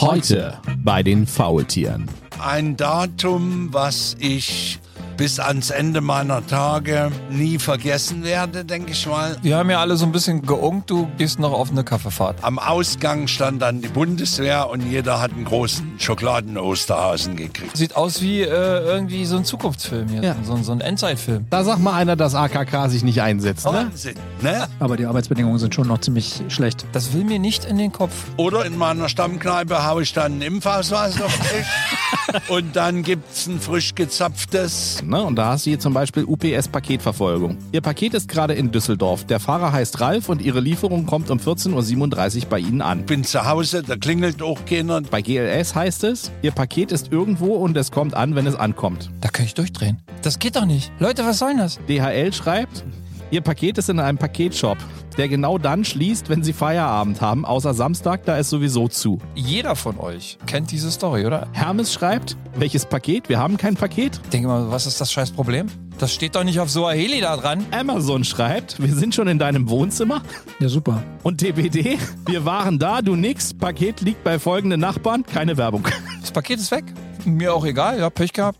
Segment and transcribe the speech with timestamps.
[0.00, 2.08] Heute bei den Faultieren.
[2.40, 4.78] Ein Datum, was ich
[5.18, 9.36] bis ans Ende meiner Tage nie vergessen werde, denke ich mal.
[9.42, 12.36] Wir haben ja alle so ein bisschen geunkt, du gehst noch auf eine Kaffeefahrt.
[12.42, 17.76] Am Ausgang stand dann die Bundeswehr und jeder hat einen großen Schokoladen-Osterhasen gekriegt.
[17.76, 20.36] Sieht aus wie äh, irgendwie so ein Zukunftsfilm hier, Ja.
[20.44, 21.46] so, so ein Endzeitfilm.
[21.50, 23.72] Da sagt mal einer, dass AKK sich nicht einsetzt, ne?
[23.72, 24.68] Wahnsinn, ne?
[24.78, 26.86] Aber die Arbeitsbedingungen sind schon noch ziemlich schlecht.
[26.92, 28.12] Das will mir nicht in den Kopf.
[28.36, 31.36] Oder in meiner Stammkneipe haue ich dann einen Impfausweis auf
[32.48, 35.02] und dann gibt's ein frisch gezapftes.
[35.04, 35.22] Ne?
[35.22, 37.56] Und da hast du hier zum Beispiel UPS-Paketverfolgung.
[37.72, 39.24] Ihr Paket ist gerade in Düsseldorf.
[39.24, 43.04] Der Fahrer heißt Ralf und Ihre Lieferung kommt um 14.37 Uhr bei Ihnen an.
[43.06, 45.00] Bin zu Hause, da klingelt auch keiner.
[45.00, 49.10] Bei GLS heißt es, Ihr Paket ist irgendwo und es kommt an, wenn es ankommt.
[49.20, 49.98] Da kann ich durchdrehen.
[50.22, 50.92] Das geht doch nicht.
[50.98, 51.78] Leute, was soll denn das?
[51.88, 52.84] DHL schreibt,
[53.30, 54.78] Ihr Paket ist in einem Paketshop,
[55.18, 59.18] der genau dann schließt, wenn Sie Feierabend haben, außer Samstag, da ist sowieso zu.
[59.34, 61.46] Jeder von euch kennt diese Story, oder?
[61.52, 63.28] Hermes schreibt, welches Paket?
[63.28, 64.18] Wir haben kein Paket.
[64.24, 65.66] Ich denke mal, was ist das scheiß Problem?
[65.98, 67.66] Das steht doch nicht auf so einem Heli da dran.
[67.70, 70.22] Amazon schreibt, wir sind schon in deinem Wohnzimmer.
[70.58, 71.02] Ja, super.
[71.22, 75.86] Und TBD, wir waren da, du nix, Paket liegt bei folgenden Nachbarn, keine Werbung.
[76.22, 76.84] Das Paket ist weg.
[77.26, 78.58] Mir auch egal, ja, Pech gehabt.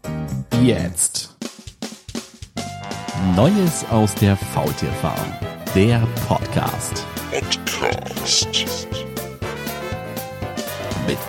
[0.62, 1.37] Jetzt.
[3.34, 5.32] Neues aus der Faultierfarm.
[5.74, 7.04] Der Podcast.
[7.32, 7.58] Mit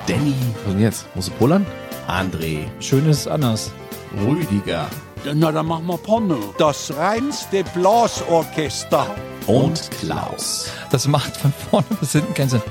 [0.06, 0.36] Danny.
[0.66, 1.16] Was denn jetzt?
[1.16, 1.66] Musst du pullern?
[2.08, 2.68] André.
[2.80, 3.72] Schön ist anders.
[4.24, 4.88] Rüdiger.
[5.34, 6.54] Na, dann machen wir Porno.
[6.60, 9.08] Das reinste Blasorchester.
[9.48, 10.70] Und Klaus.
[10.92, 12.62] Das macht von vorne bis hinten keinen Sinn.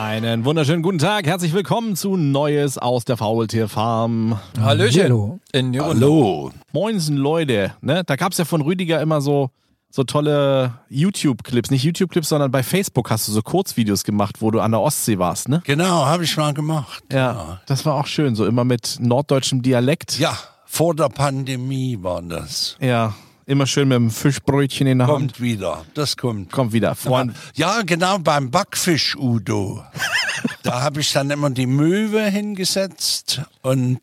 [0.00, 1.26] Einen wunderschönen guten Tag.
[1.26, 4.38] Herzlich willkommen zu Neues aus der Faultierfarm.
[4.60, 5.02] Hallöchen.
[5.02, 5.40] Hallo.
[5.52, 6.52] Hallo.
[6.70, 8.04] Moinsen Leute, ne?
[8.06, 9.50] Da gab's ja von Rüdiger immer so
[9.90, 14.60] so tolle YouTube-Clips, nicht YouTube-Clips, sondern bei Facebook hast du so Kurzvideos gemacht, wo du
[14.60, 15.62] an der Ostsee warst, ne?
[15.64, 17.02] Genau, habe ich mal gemacht.
[17.10, 20.20] Ja, das war auch schön, so immer mit norddeutschem Dialekt.
[20.20, 22.76] Ja, vor der Pandemie war das.
[22.80, 23.14] Ja,
[23.48, 25.18] immer schön mit dem Fischbrötchen in der Hand.
[25.18, 26.52] Kommt wieder, das kommt.
[26.52, 27.34] Kommt wieder, Freund.
[27.54, 29.82] Ja, genau, beim Backfisch, Udo.
[30.62, 34.00] da habe ich dann immer die Möwe hingesetzt und.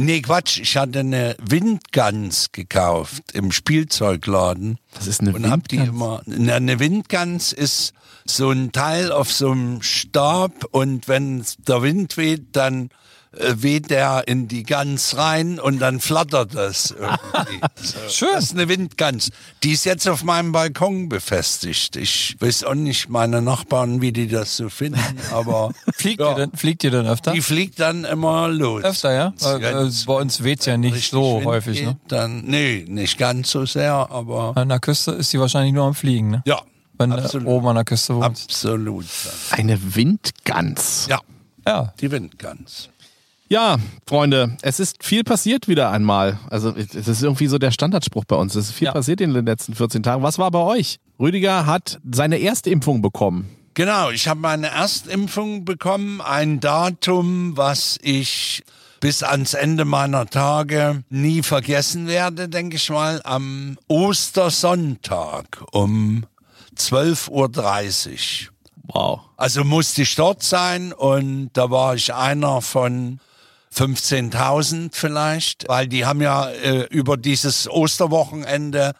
[0.00, 4.78] Nee, Quatsch, ich hatte eine Windgans gekauft im Spielzeugladen.
[4.94, 5.94] Das ist eine und hab die Windgans?
[5.94, 6.22] immer.
[6.24, 7.92] Na, eine Windgans ist
[8.24, 12.88] so ein Teil auf so einem Stab und wenn der Wind weht, dann
[13.38, 17.60] weht der in die Gans rein und dann flattert das irgendwie.
[18.08, 18.28] Schön.
[18.34, 19.30] Das ist eine Windgans.
[19.62, 21.96] Die ist jetzt auf meinem Balkon befestigt.
[21.96, 25.00] Ich weiß auch nicht, meine Nachbarn, wie die das so finden,
[25.32, 26.30] aber Fliegt, Ja.
[26.30, 27.32] ihr denn, fliegt ihr denn öfter?
[27.32, 28.84] die fliegt dann immer los.
[28.84, 29.32] Öfter, ja?
[29.40, 31.96] Weil, äh, bei uns weht's ja nicht so Wind häufig, geht, ne?
[32.08, 35.94] Dann, nee, nicht ganz so sehr, aber An der Küste ist die wahrscheinlich nur am
[35.94, 36.42] Fliegen, ne?
[36.46, 36.60] ja,
[36.98, 37.46] Wenn du absolut.
[37.48, 38.26] oben an der Küste wohnst.
[38.50, 39.04] absolut.
[39.50, 41.06] Eine Windgans.
[41.08, 41.20] Ja,
[41.66, 41.92] Ja.
[42.00, 42.88] die Windgans.
[43.48, 43.76] Ja,
[44.08, 46.38] Freunde, es ist viel passiert wieder einmal.
[46.50, 48.54] Also es ist irgendwie so der Standardspruch bei uns.
[48.56, 48.92] Es ist viel Ja.
[48.92, 50.22] passiert in den letzten 14 Tagen.
[50.22, 50.98] Was war bei euch?
[51.20, 53.48] Rüdiger hat seine erste Impfung bekommen.
[53.74, 58.64] Genau, ich habe meine Erstimpfung bekommen, ein Datum, was ich
[59.00, 66.24] bis ans Ende meiner Tage nie vergessen werde, denke ich mal, am Ostersonntag um
[66.76, 68.52] 12.30 Uhr.
[68.88, 69.20] Wow.
[69.36, 73.20] Also musste ich dort sein und da war ich einer von
[73.76, 78.92] 15.000 vielleicht, weil die haben ja äh, über dieses Osterwochenende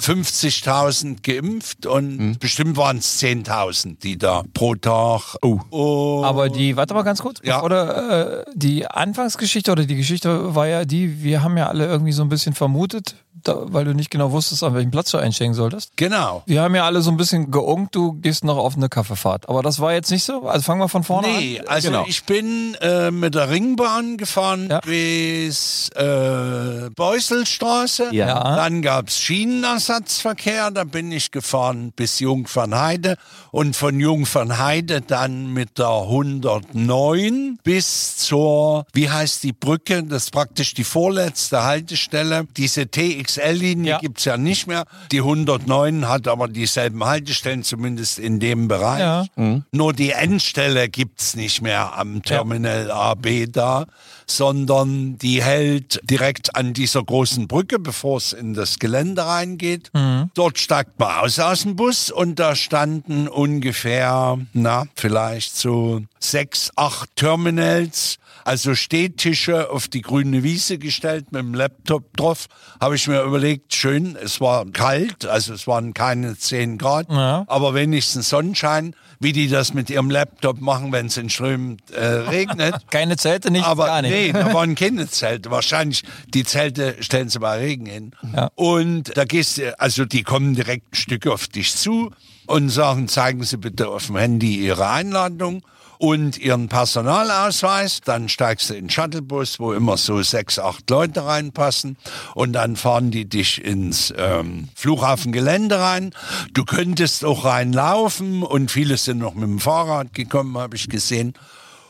[0.00, 5.36] 50.000 geimpft und bestimmt waren es 10.000, die da pro Tag.
[5.42, 6.22] Oh.
[6.24, 7.40] Aber die, warte mal ganz kurz.
[7.42, 7.62] Ja.
[7.62, 12.12] Oder äh, die Anfangsgeschichte oder die Geschichte war ja die, wir haben ja alle irgendwie
[12.12, 15.54] so ein bisschen vermutet, da, weil du nicht genau wusstest, an welchem Platz du einsteigen
[15.54, 15.92] solltest.
[15.96, 16.42] Genau.
[16.46, 19.48] Wir haben ja alle so ein bisschen geunkt, du gehst noch auf eine Kaffeefahrt.
[19.48, 20.46] Aber das war jetzt nicht so.
[20.48, 21.66] Also fangen wir von vorne Nee, an.
[21.68, 22.04] also Genau.
[22.06, 24.80] ich bin äh, mit der Ringbahn gefahren Ja.
[24.80, 28.08] bis äh, Beuselstraße.
[28.12, 28.56] Ja.
[28.56, 33.16] Dann gab's Schienenersatzverkehr, da bin ich gefahren bis Jungfernheide
[33.50, 40.30] und von Jungfernheide dann mit der 109 bis zur, wie heißt die Brücke, das ist
[40.32, 42.46] praktisch die vorletzte Haltestelle.
[42.56, 42.86] Diese
[43.28, 43.98] TXL-Linie Ja.
[43.98, 44.84] gibt's ja nicht mehr.
[45.12, 49.00] Die 109 hat aber dieselben Haltestellen, zumindest in dem Bereich.
[49.36, 49.62] Ja.
[49.72, 53.86] Nur die Endstelle gibt's nicht mehr am Terminal AB da,
[54.26, 59.90] sondern die hält direkt an dieser großen Brücke, bevor es in das Gelände reingeht.
[60.34, 66.70] Dort steigt man aus aus dem Bus und da standen ungefähr, na, vielleicht so sechs,
[66.76, 72.46] acht Terminals Also Stehtische auf die grüne Wiese gestellt mit dem Laptop drauf.
[72.80, 77.44] Habe ich mir überlegt, schön, es war kalt, also es waren keine 10 Grad, Ja.
[77.46, 82.02] aber wenigstens Sonnenschein, wie die das mit ihrem Laptop machen, wenn es in Strömen äh,
[82.04, 82.74] regnet.
[82.90, 84.12] Keine Zelte, nichts, Aber gar nicht.
[84.12, 85.50] nee, da waren keine Zelte.
[85.50, 88.12] Wahrscheinlich die Zelte stellen sie bei Regen hin.
[88.34, 88.48] Ja.
[88.54, 92.12] Und da gehst du, also die kommen direkt ein Stück auf dich zu
[92.46, 95.62] und sagen, zeigen Sie bitte auf dem Handy Ihre Einladung
[95.98, 98.00] und Ihren Personalausweis.
[98.04, 101.96] Dann steigst du in den Shuttlebus, wo immer so sechs, acht Leute reinpassen.
[102.34, 106.14] Und dann fahren die dich ins ähm, Flughafengelände rein.
[106.52, 111.34] Du könntest auch reinlaufen und viele sind noch mit dem Fahrrad gekommen, habe ich gesehen.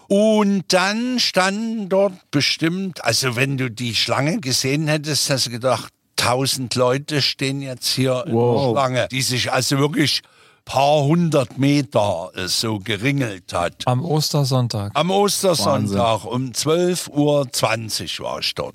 [0.09, 5.93] Und dann standen dort bestimmt, also wenn du die Schlange gesehen hättest, hast du gedacht,
[6.17, 10.23] tausend Leute stehen jetzt hier in der Schlange, die sich also wirklich
[10.69, 13.87] paar hundert Meter so geringelt hat.
[13.87, 14.93] Am Ostersonntag.
[14.95, 18.75] Am Ostersonntag um 12.20 Uhr war ich dort.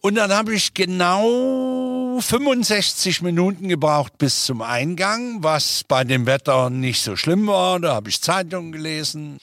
[0.00, 6.70] Und dann habe ich genau 65 Minuten gebraucht bis zum Eingang, was bei dem Wetter
[6.70, 7.78] nicht so schlimm war.
[7.78, 9.38] Da habe ich Zeitungen gelesen.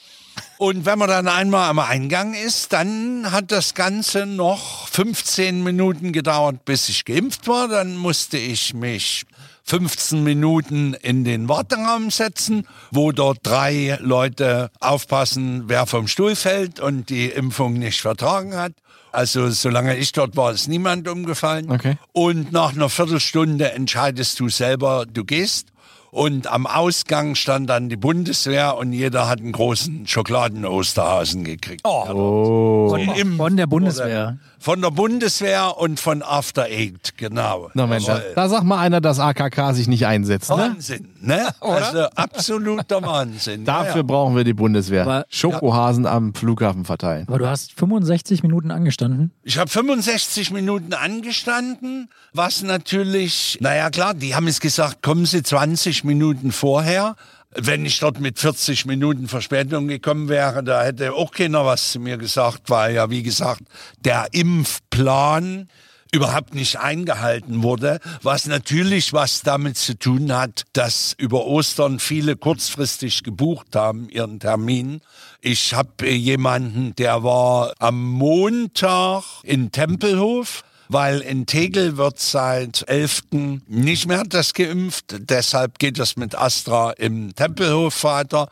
[0.58, 6.12] Und wenn man dann einmal am Eingang ist, dann hat das Ganze noch 15 Minuten
[6.12, 7.68] gedauert, bis ich geimpft war.
[7.68, 9.24] Dann musste ich mich
[9.64, 16.80] 15 Minuten in den Warteraum setzen, wo dort drei Leute aufpassen, wer vom Stuhl fällt
[16.80, 18.72] und die Impfung nicht vertragen hat.
[19.12, 21.70] Also solange ich dort war, ist niemand umgefallen.
[21.70, 21.96] Okay.
[22.12, 25.68] Und nach einer Viertelstunde entscheidest du selber, du gehst.
[26.12, 31.82] Und am Ausgang stand dann die Bundeswehr und jeder hat einen großen Schokoladen-Osterhasen gekriegt.
[31.84, 32.88] Oh.
[32.90, 34.38] Von, im- Von der Bundeswehr.
[34.60, 37.70] Von der Bundeswehr und von After Eight, genau.
[37.72, 40.50] Na Mensch, da, da sagt mal einer, dass AKK sich nicht einsetzt.
[40.50, 40.56] Ne?
[40.56, 41.48] Wahnsinn, ne?
[41.60, 43.64] Also absoluter Wahnsinn.
[43.64, 44.02] Dafür ja, ja.
[44.02, 45.02] brauchen wir die Bundeswehr.
[45.02, 47.26] Aber- Schokohasen am Flughafen verteilen.
[47.26, 49.32] Aber du hast 65 Minuten angestanden.
[49.42, 55.42] Ich habe 65 Minuten angestanden, was natürlich, naja klar, die haben es gesagt, kommen Sie
[55.42, 57.16] 20 Minuten vorher.
[57.52, 61.98] Wenn ich dort mit 40 Minuten Verspätung gekommen wäre, da hätte auch keiner was zu
[61.98, 63.62] mir gesagt, weil ja, wie gesagt,
[63.98, 65.68] der Impfplan
[66.12, 72.36] überhaupt nicht eingehalten wurde, was natürlich was damit zu tun hat, dass über Ostern viele
[72.36, 75.00] kurzfristig gebucht haben ihren Termin.
[75.40, 83.22] Ich habe jemanden, der war am Montag in Tempelhof, weil in Tegel wird seit 11.
[83.68, 85.04] nicht mehr das geimpft.
[85.18, 88.50] Deshalb geht das mit Astra im Tempelhof weiter.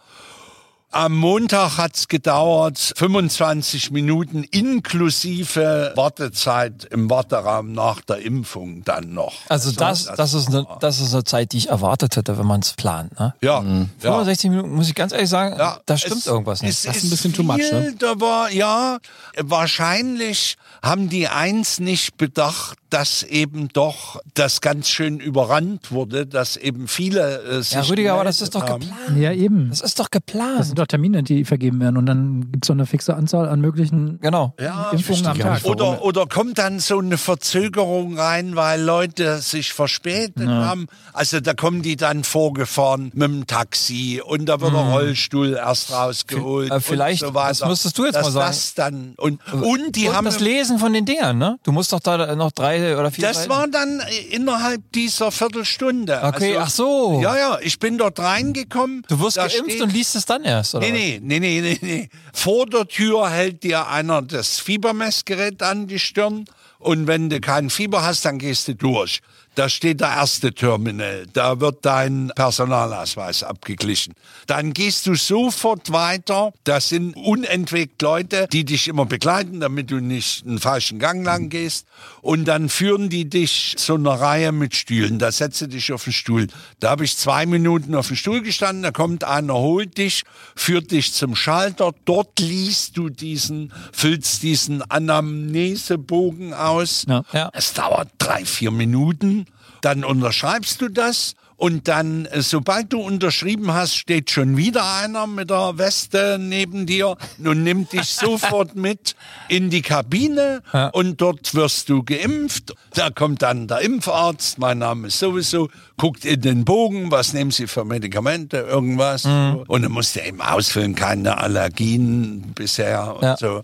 [0.91, 9.35] Am Montag hat's gedauert, 25 Minuten inklusive Wartezeit im Warteraum nach der Impfung dann noch.
[9.51, 12.61] Also das, das, ist eine, das ist eine Zeit, die ich erwartet hätte, wenn man
[12.61, 13.19] es plant.
[13.21, 13.35] Ne?
[13.43, 13.87] Ja, ja.
[14.01, 16.71] 65 Minuten, muss ich ganz ehrlich sagen, Ja, da stimmt es- irgendwas nicht.
[16.71, 17.95] Es Das ist ist ein bisschen too much, viel, ne?
[17.99, 18.97] Da war, ja,
[19.39, 26.57] wahrscheinlich haben die eins nicht bedacht, dass eben doch das ganz schön überrannt wurde, dass
[26.57, 28.81] eben viele äh, sich ja, Rüdiger, aber das ist doch haben.
[28.81, 29.19] geplant.
[29.19, 29.69] Ja, eben.
[29.69, 30.78] Das ist doch Das geplant.
[30.79, 31.97] Sind doch Termine, die vergeben werden.
[31.97, 34.55] Und dann gibt es so eine fixe Anzahl an möglichen Genau.
[34.61, 35.65] Ja, Impfungen am Tag.
[35.65, 40.87] Oder, oder kommt dann so eine Verzögerung rein, weil Leute sich verspätet haben.
[41.13, 45.93] Also da kommen die dann vorgefahren mit dem Taxi und da wird der Rollstuhl erst
[45.93, 46.71] rausgeholt.
[46.71, 47.49] Äh, vielleicht, und so weiter.
[47.61, 48.47] das müsstest du jetzt mal sagen.
[48.49, 51.59] Das dann, und, und die Und haben das Lesen von den Dingern, ne?
[51.65, 56.21] Du musst doch da noch drei oder vier Das Seiten- war dann innerhalb dieser Viertelstunde.
[56.23, 57.21] Okay, also, ach so.
[57.23, 59.03] Ja, ja, ich bin dort reingekommen.
[59.09, 60.91] Du wirst geimpft steht- und liest es dann erst, oder?
[60.91, 62.09] Nee, nee, nee, nee, nee, nee.
[62.33, 66.45] Vor der Tür hält dir einer das Fiebermessgerät an die Stirn
[66.79, 69.21] und wenn du kein Fieber hast, dann gehst du durch.
[69.59, 74.15] Da steht der erste Terminal, da wird dein Personalausweis abgeglichen.
[74.47, 76.53] Dann gehst du sofort weiter.
[76.63, 81.49] Das sind unentwegt Leute, die dich immer begleiten, damit du nicht einen falschen Gang lang
[81.49, 81.89] gehst.
[82.23, 85.19] Und dann führen die dich zu einer Reihe mit Stühlen.
[85.19, 86.47] Da setze dich auf den Stuhl.
[86.79, 88.85] Da habe ich zwei Minuten auf dem Stuhl gestanden.
[88.85, 90.23] Da kommt einer, holt dich,
[90.55, 91.91] führt dich zum Schalter.
[92.05, 97.07] Dort liest du diesen, füllst diesen Anamnesebogen aus.
[97.09, 97.25] Ja.
[97.33, 97.51] Ja.
[97.55, 99.48] Es dauert drei, vier Minuten.
[99.81, 101.35] Dann unterschreibst du das.
[101.61, 106.87] Und dann, äh, sobald du unterschrieben hast, steht schon wieder einer mit der Weste neben
[106.87, 109.17] dir und nimmt dich sofort mit
[109.49, 112.75] in die Kabine und dort wirst du geimpft.
[112.95, 117.51] Da kommt dann der Impfarzt, mein Name ist sowieso, guckt in den Bogen, was nehmen
[117.51, 119.25] Sie für Medikamente, irgendwas.
[119.25, 123.37] Und dann musst du eben ausfüllen, keine Allergien bisher und Ja.
[123.37, 123.63] so.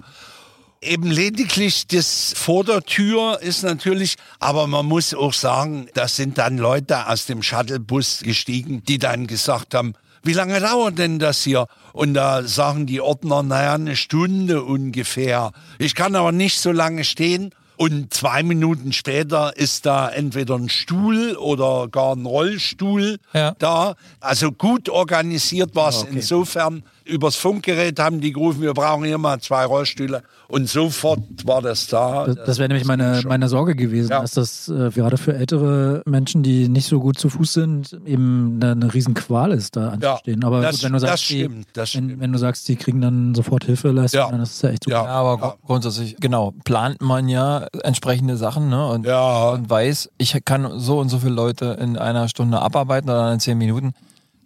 [0.84, 6.36] Eben lediglich das vor der Tür ist natürlich, aber man muss auch sagen, das sind
[6.38, 11.42] dann Leute aus dem Shuttlebus gestiegen, die dann gesagt haben, wie lange dauert denn das
[11.42, 11.66] hier?
[11.92, 15.52] Und da sagen die Ordner, naja, eine Stunde ungefähr.
[15.78, 17.50] Ich kann aber nicht so lange stehen.
[17.76, 23.54] Und zwei Minuten später ist da entweder ein Stuhl oder gar ein Rollstuhl Ja.
[23.58, 23.96] da.
[24.20, 26.84] Also gut organisiert war es insofern.
[27.06, 30.22] Übers Funkgerät haben die gerufen, wir brauchen hier mal zwei Rollstühle.
[30.48, 32.24] Und sofort war das da.
[32.26, 34.22] Das, das wäre nämlich meine, meine Sorge gewesen, Ja.
[34.22, 38.58] dass das äh, gerade für ältere Menschen, die nicht so gut zu Fuß sind, eben
[38.62, 40.44] eine, eine Riesenqual ist, da anzustehen.
[40.44, 42.76] Aber das- gut, wenn du das sagst, die, stimmt, das wenn, wenn du sagst, die
[42.76, 44.30] kriegen dann sofort Hilfeleistung, Ja.
[44.30, 44.96] dann ist das ja echt super.
[44.96, 45.04] Ja.
[45.04, 45.50] Ja, aber Ja.
[45.50, 49.50] gru- grundsätzlich, genau, plant man ja entsprechende Sachen ne, und, Ja.
[49.50, 53.40] und weiß, ich kann so und so viele Leute in einer Stunde abarbeiten oder in
[53.40, 53.92] zehn Minuten,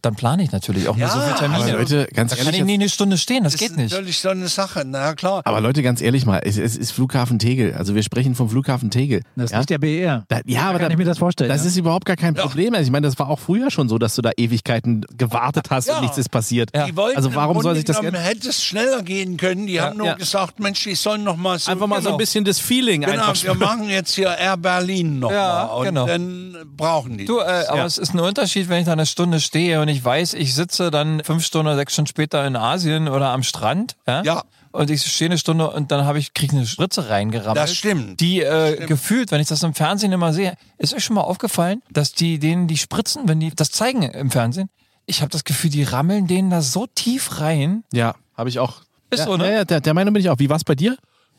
[0.02, 1.64] dann plane ich natürlich auch nur Ja, so viele Termine.
[1.64, 3.76] Aber Leute, ganz da kann ehrlich, ich nie eine Stunde stehen, das Das geht ist
[3.76, 3.90] nicht.
[3.92, 5.42] natürlich so eine Sache, na klar.
[5.44, 7.74] aber Leute, ganz ehrlich mal, es, es ist Flughafen Tegel.
[7.74, 9.22] Also wir sprechen vom Flughafen Tegel.
[9.36, 9.58] Das ist ja?
[9.58, 10.24] nicht der BER.
[10.28, 11.48] Da, ja, aber kann da, ich mir das vorstellen.
[11.50, 11.68] Das ja?
[11.68, 12.74] ist überhaupt gar kein Problem.
[12.74, 15.88] Also ich meine, das war auch früher schon so, dass du da Ewigkeiten gewartet hast
[15.88, 15.96] Ja.
[15.96, 16.70] und nichts ist passiert.
[16.74, 16.86] Ja.
[16.86, 19.66] Die wollten Also warum soll sich das genommen, hätte es schneller gehen können.
[19.66, 20.14] Die haben nur ja.
[20.14, 22.14] gesagt, Mensch, die sollen noch mal so Einfach mal so genau.
[22.14, 25.78] ein bisschen das Feeling Genau, einfach wir machen jetzt hier Air Berlin noch Ja, mal
[25.78, 26.06] und genau.
[26.06, 27.24] dann brauchen die.
[27.24, 27.68] Du, äh, das.
[27.68, 27.86] aber Ja.
[27.86, 30.90] es ist ein Unterschied, wenn ich da eine Stunde stehe und ich weiß, ich sitze
[30.90, 33.96] dann fünf Stunden oder sechs Stunden später in Asien oder am Strand.
[34.06, 34.22] Ja.
[34.22, 34.44] Ja.
[34.70, 37.56] Und ich stehe eine Stunde und dann habe ich kriege eine Spritze reingerammelt.
[37.56, 38.20] Das stimmt.
[38.20, 41.82] Die äh, gefühlt, wenn ich das im Fernsehen immer sehe, ist euch schon mal aufgefallen,
[41.90, 44.68] dass die denen die Spritzen, wenn die das zeigen im Fernsehen,
[45.06, 47.82] ich habe das Gefühl, die rammeln denen da so tief rein.
[47.92, 48.82] Ja, habe ich auch.
[49.10, 49.52] Ist ja, so, ne?
[49.52, 50.38] Ja, der, der Meinung bin ich auch.
[50.38, 50.98] Wie war's bei dir?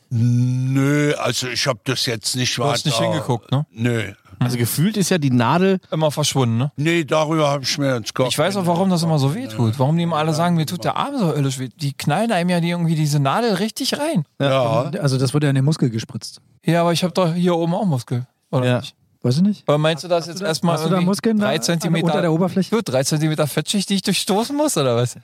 [0.10, 3.68] Nö, also ich habe das jetzt nicht Du hast nicht hingeguckt, ne?
[3.70, 4.13] Nö.
[4.39, 5.79] Also gefühlt ist ja die Nadel.
[5.91, 6.72] Immer verschwunden, ne?
[6.77, 9.48] Nee, darüber habe ich mir jetzt gar Ich weiß auch, warum das immer so weh
[9.48, 9.77] tut.
[9.79, 11.69] Warum die immer alle sagen, mir tut der Arm so höllisch weh.
[11.75, 14.24] Die knallen einem ja die irgendwie diese Nadel richtig rein.
[14.39, 14.91] Ja.
[15.01, 16.41] Also das wird ja in den Muskel gespritzt.
[16.65, 18.25] Ja, aber ich habe doch hier oben auch Muskel.
[18.51, 18.77] Oder Ja.
[18.79, 18.96] nicht?
[19.22, 19.63] Weiß ich nicht.
[19.67, 22.74] Aber meinst du das jetzt erstmal hast du da Muskeln drei Zentimeter unter der Oberfläche?
[22.74, 25.17] Gut, drei Zentimeter Fettschicht, die ich durchstoßen muss, oder was?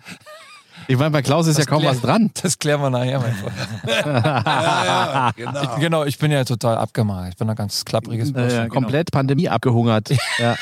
[0.87, 2.31] Ich meine, bei Klaus ist ja kaum klär- was dran.
[2.41, 3.53] Das klären wir nachher, mein Freund.
[4.05, 5.75] Ja, ja, genau.
[5.79, 7.33] genau, ich bin ja total abgemagert.
[7.33, 10.09] Ich bin ein ganz klappriges Äh, komplett Pandemie abgehungert.
[10.39, 10.55] ja.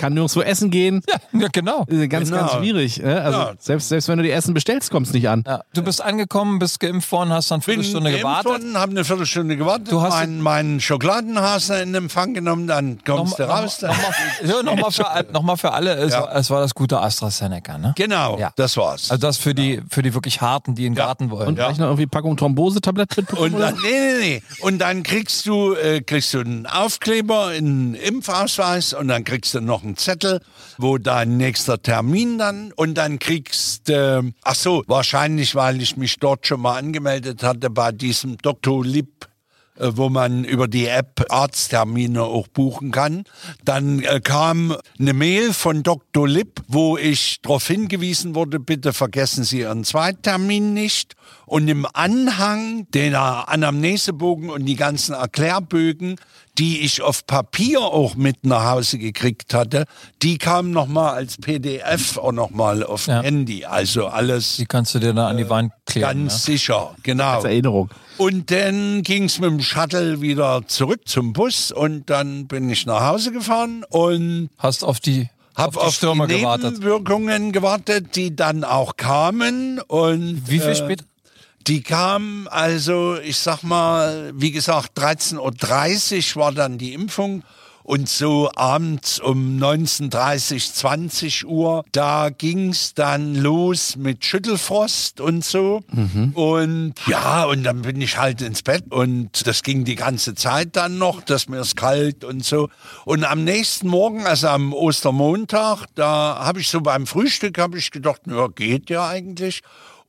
[0.00, 1.02] Kann nirgendwo essen gehen.
[1.32, 1.84] Ja, genau.
[1.90, 2.40] Äh, Ganz, Genau.
[2.40, 3.02] ganz schwierig.
[3.02, 3.20] Ne?
[3.20, 3.52] Also Ja.
[3.58, 5.44] selbst, selbst wenn du dir Essen bestellst, kommst nicht an.
[5.46, 5.60] Ja.
[5.74, 8.46] Du bist angekommen, bist geimpft worden, hast dann eine Bin Viertelstunde gewartet.
[8.50, 13.38] worden, habe eine Viertelstunde gewartet, Du hast- meinen, meinen Schokoladenhasen in Empfang genommen, dann kommst
[13.38, 13.82] du Nochmal raus.
[13.82, 16.22] noch, dann- noch, ja, noch mal für, noch mal für alle, es, Ja.
[16.22, 17.92] war, es war das gute AstraZeneca, ne?
[17.96, 18.52] Genau, Ja.
[18.56, 19.10] das war's.
[19.10, 21.06] Also das für die, für die wirklich Harten, die in den Ja.
[21.06, 21.48] Garten wollen.
[21.48, 23.50] Und vielleicht noch irgendwie Packung Thrombose-Tablett mitbekommen?
[23.50, 23.66] Und oder?
[23.72, 24.42] dann, nee, nee, nee.
[24.60, 29.60] Und dann kriegst du, äh, kriegst du einen Aufkleber, einen Impfausweis und dann kriegst du
[29.60, 30.40] noch einen Zettel,
[30.78, 36.16] wo dein nächster Termin dann und dann kriegst, äh, ach so, wahrscheinlich, weil ich mich
[36.18, 38.84] dort schon mal angemeldet hatte bei diesem Dr.
[38.84, 39.30] Lipp
[39.80, 43.24] äh, wo man über die App Arzttermine auch buchen kann.
[43.64, 46.28] Dann äh, kam eine Mail von Dr.
[46.28, 51.14] Lipp, wo ich darauf hingewiesen wurde, bitte vergessen Sie Ihren Zweittermin nicht.
[51.46, 56.16] Und im Anhang der Anamnesebogen und die ganzen Erklärbögen,
[56.60, 59.86] die ich auf Papier auch mit nach Hause gekriegt hatte,
[60.22, 63.22] die kamen nochmal als PDF auch nochmal auf Ja.
[63.22, 63.64] Handy.
[63.64, 66.06] Also alles Die kannst du dir da an die Wand kleben.
[66.06, 67.36] ganz sicher, genau.
[67.36, 67.88] Als Erinnerung.
[68.18, 72.84] Und dann ging es mit dem Shuttle wieder zurück zum Bus und dann bin ich
[72.84, 74.50] nach Hause gefahren und.
[74.58, 76.72] Hast auf die, habe auf die auf, Stürme die gewartet.
[76.74, 79.80] Nebenwirkungen gewartet, die dann auch kamen.
[79.88, 81.04] Und Wie viel äh, später?
[81.66, 87.42] Die kamen also, ich sag mal, wie gesagt, 13.30 Uhr war dann die Impfung.
[87.82, 95.82] Und so abends um 19.30, 20 Uhr, da ging's dann los mit Schüttelfrost und so.
[96.34, 100.76] Und ja, und dann bin ich halt ins Bett und das ging die ganze Zeit
[100.76, 102.68] dann noch, dass mir es kalt und so.
[103.06, 107.90] Und am nächsten Morgen, also am Ostermontag, da habe ich so beim Frühstück, habe ich
[107.90, 109.62] gedacht, ja, geht ja eigentlich.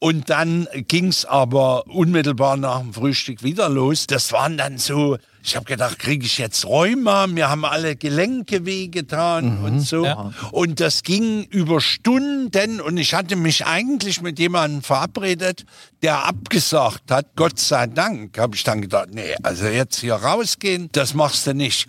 [0.03, 4.08] Und dann ging's aber unmittelbar nach dem Frühstück wieder los.
[4.08, 7.27] Das waren dann so, ich habe gedacht, kriege ich jetzt Rheuma?
[7.27, 10.03] Mir haben alle Gelenke wehgetan und so.
[10.03, 10.34] Ja.
[10.51, 15.65] Und das ging über Stunden und ich hatte mich eigentlich mit jemandem verabredet,
[16.01, 17.36] der abgesagt hat.
[17.36, 21.53] Gott sei Dank habe ich dann gedacht, nee, also jetzt hier rausgehen, das machst du
[21.53, 21.88] nicht.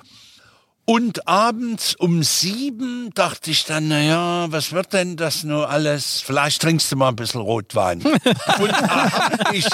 [0.93, 6.21] Und abends um sieben dachte ich dann, naja, was wird denn das nur alles?
[6.21, 8.03] Vielleicht trinkst du mal ein bisschen Rotwein.
[8.61, 9.65] und habe ich,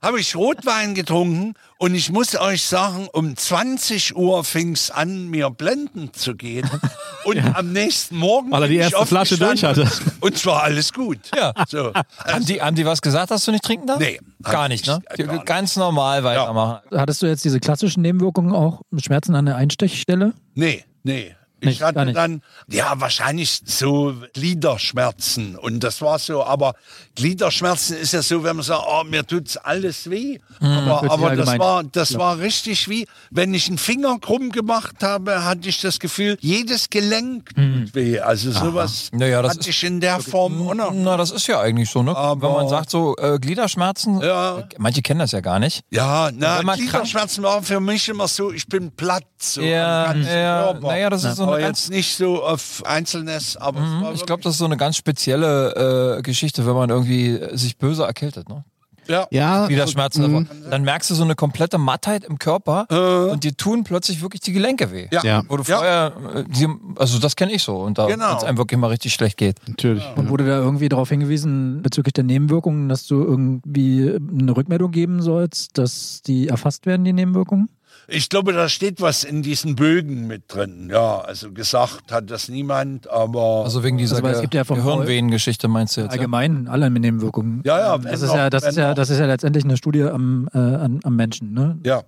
[0.00, 5.26] hab ich Rotwein getrunken und ich muss euch sagen, um 20 Uhr fing es an,
[5.28, 6.70] mir blenden zu gehen.
[7.24, 10.16] Und am nächsten Morgen Weil er die erste Flasche durch aufgestanden hatte.
[10.20, 11.18] Und es war alles gut.
[11.36, 11.52] Ja.
[11.68, 11.92] So.
[12.24, 14.00] Haben die, haben die was gesagt, dass du nicht trinken darfst?
[14.02, 15.00] Nee, Gar nicht, ich- ne?
[15.16, 15.46] gar nicht.
[15.46, 16.80] Ganz normal weitermachen.
[16.92, 18.82] Hattest du jetzt diese klassischen Nebenwirkungen auch?
[19.00, 20.34] Schmerzen an der Einstechstelle?
[20.54, 21.34] Nee, nee.
[21.62, 22.16] Ich Nicht, hatte nicht.
[22.16, 25.56] dann, ja, wahrscheinlich so Gliederschmerzen.
[25.56, 26.74] Und das war so, aber
[27.14, 30.38] Gliederschmerzen ist ja so, wenn man sagt, oh, mir tut's alles weh.
[30.60, 34.50] aber Fühlt sich aber das war, das war richtig wie, wenn ich einen Finger krumm
[34.50, 38.18] gemacht habe, hatte ich das Gefühl, jedes Gelenk tut weh.
[38.18, 40.92] Also sowas Naja, das hatte ist- ich in der Form auch noch.
[40.92, 42.16] Na, das ist ja eigentlich so, ne?
[42.16, 44.58] Aber- Wenn man sagt so äh, Gliederschmerzen, Ja.
[44.58, 45.82] äh, manche kennen das ja gar nicht.
[45.90, 49.22] Ja, na, Gliederschmerzen waren für mich immer so, ich bin platt.
[49.38, 53.80] So Ja, ja, naja, das ist so aber eine jetzt nicht so auf Einzelnes, aber
[53.80, 57.76] war ich glaube, das ist so eine ganz spezielle äh, Geschichte, wenn man irgendwie sich
[57.78, 58.64] böse erkältet, ne?
[59.08, 59.26] ja.
[59.30, 60.22] Ja, Gliederschmerzen.
[60.30, 60.46] Mhm.
[60.46, 60.70] davon.
[60.70, 62.86] Dann merkst du so eine komplette Mattheit im Körper
[63.32, 65.08] und dir tun plötzlich wirklich die Gelenke weh.
[65.10, 65.22] Ja.
[65.24, 65.42] Ja.
[65.48, 65.76] Wo du Ja.
[65.78, 68.36] vorher, äh, die, also das kenne ich so und da Genau.
[68.36, 69.56] es einem wirklich mal richtig schlecht geht.
[69.66, 70.04] natürlich.
[70.16, 75.20] Und wurde da irgendwie darauf hingewiesen, bezüglich der Nebenwirkungen, dass du irgendwie eine Rückmeldung geben
[75.20, 77.68] sollst, dass die erfasst werden, die Nebenwirkungen?
[78.14, 80.90] Ich glaube, da steht was in diesen Bögen mit drin.
[80.92, 84.76] Ja, also gesagt hat das niemand, aber Also wegen dieser Also, es gibt ja vom
[84.76, 86.10] Gehirnwehengeschichte meinst du jetzt?
[86.10, 86.12] Ja?
[86.18, 87.62] Allgemein, alle Nebenwirkungen.
[87.64, 90.48] Ja, ja, Das ist ja, das ist ja, das ist ja letztendlich eine Studie am,
[90.52, 91.52] äh, am Menschen.
[91.52, 91.78] Ne?
[91.84, 92.02] ja.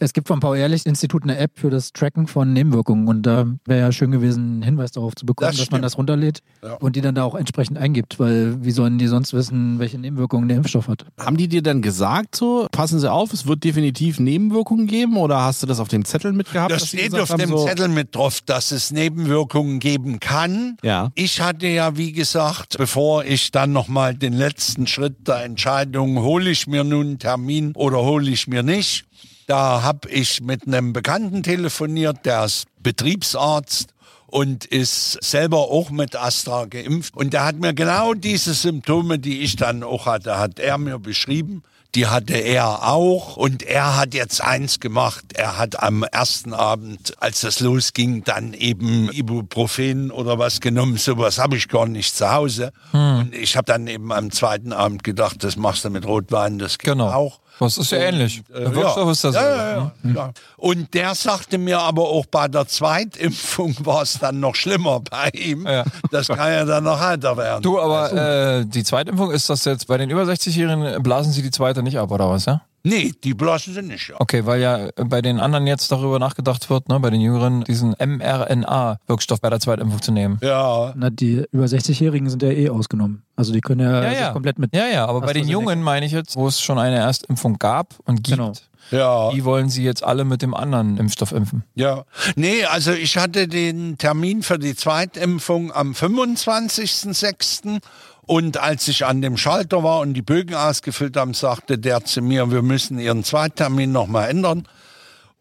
[0.00, 3.92] Es gibt vom Paul-Ehrlich-Institut eine App für das Tracken von Nebenwirkungen und da wäre ja
[3.92, 5.84] schön gewesen, einen Hinweis darauf zu bekommen, Das dass man stimmt.
[5.84, 6.74] das runterlädt Ja.
[6.74, 10.48] und die dann da auch entsprechend eingibt, weil wie sollen die sonst wissen, welche Nebenwirkungen
[10.48, 11.06] der Impfstoff hat?
[11.18, 15.40] Haben die dir dann gesagt so, passen Sie auf, es wird definitiv Nebenwirkungen geben oder
[15.42, 16.72] hast du das auf dem Zettel mitgehabt?
[16.72, 19.78] Das dass die steht gesagt auf haben, dem so, Zettel mit drauf, dass es Nebenwirkungen
[19.78, 20.76] geben kann.
[20.82, 21.12] Ja.
[21.14, 26.50] Ich hatte ja, wie gesagt, bevor ich dann nochmal den letzten Schritt der Entscheidung, hole
[26.50, 29.04] ich mir nun einen Termin oder hole ich mir nicht,
[29.46, 33.90] da habe ich mit einem Bekannten telefoniert, der ist Betriebsarzt
[34.26, 37.16] und ist selber auch mit Astra geimpft.
[37.16, 40.98] Und der hat mir genau diese Symptome, die ich dann auch hatte, hat er mir
[40.98, 41.62] beschrieben.
[41.94, 43.36] Die hatte er auch.
[43.36, 45.26] Und er hat jetzt eins gemacht.
[45.34, 50.96] Er hat am ersten Abend, als das losging, dann eben Ibuprofen oder was genommen.
[50.96, 52.72] Sowas habe ich gar nicht zu Hause.
[52.92, 56.78] Und ich habe dann eben am zweiten Abend gedacht, das machst du mit Rotwein, das
[56.78, 57.12] geht Genau.
[57.12, 57.38] auch.
[57.60, 58.42] Das ist ja ähnlich.
[58.52, 59.34] Äh, Der Wirkstoff ist das.
[59.34, 60.30] ja, ja, ja, ja.
[60.56, 65.28] Und der sagte mir aber auch bei der Zweitimpfung war es dann noch schlimmer bei
[65.32, 65.66] ihm.
[65.66, 65.84] Ja.
[66.10, 67.62] Das kann ja dann noch heiter werden.
[67.62, 68.12] Du, aber
[68.60, 71.98] äh, die Zweitimpfung ist das jetzt bei den über 60-Jährigen blasen sie die zweite nicht
[71.98, 72.62] ab oder was, ja?
[72.86, 74.08] Nee, die blasen sie nicht.
[74.10, 74.16] Ja.
[74.18, 77.94] Okay, weil ja bei den anderen jetzt darüber nachgedacht wird, ne, bei den Jüngeren, diesen
[77.98, 80.38] mRNA-Wirkstoff bei der Zweitimpfung zu nehmen.
[80.42, 83.22] Ja, Na, die über 60-Jährigen sind ja eh ausgenommen.
[83.36, 84.32] Also die können ja, Ja, sich ja.
[84.32, 84.74] komplett mit.
[84.76, 85.48] Ja, ja, aber bei den.
[85.48, 88.52] Jungen meine ich jetzt, wo es schon eine Erstimpfung gab und gibt, Genau.
[88.90, 89.30] ja.
[89.30, 91.64] die wollen sie jetzt alle mit dem anderen Impfstoff impfen.
[91.74, 92.04] Ja,
[92.36, 97.80] nee, also ich hatte den Termin für die Zweitimpfung am 25.06.
[98.26, 102.22] Und als ich an dem Schalter war und die Bögen ausgefüllt haben, sagte der zu
[102.22, 104.66] mir, wir müssen Ihren Zweittermin nochmal ändern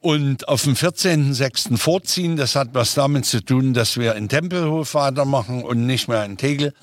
[0.03, 1.77] und auf den 14.06.
[1.77, 2.35] vorziehen.
[2.35, 6.35] Das hat was damit zu tun, dass wir in Tempelhof weitermachen und nicht mehr in
[6.35, 6.73] Tegel.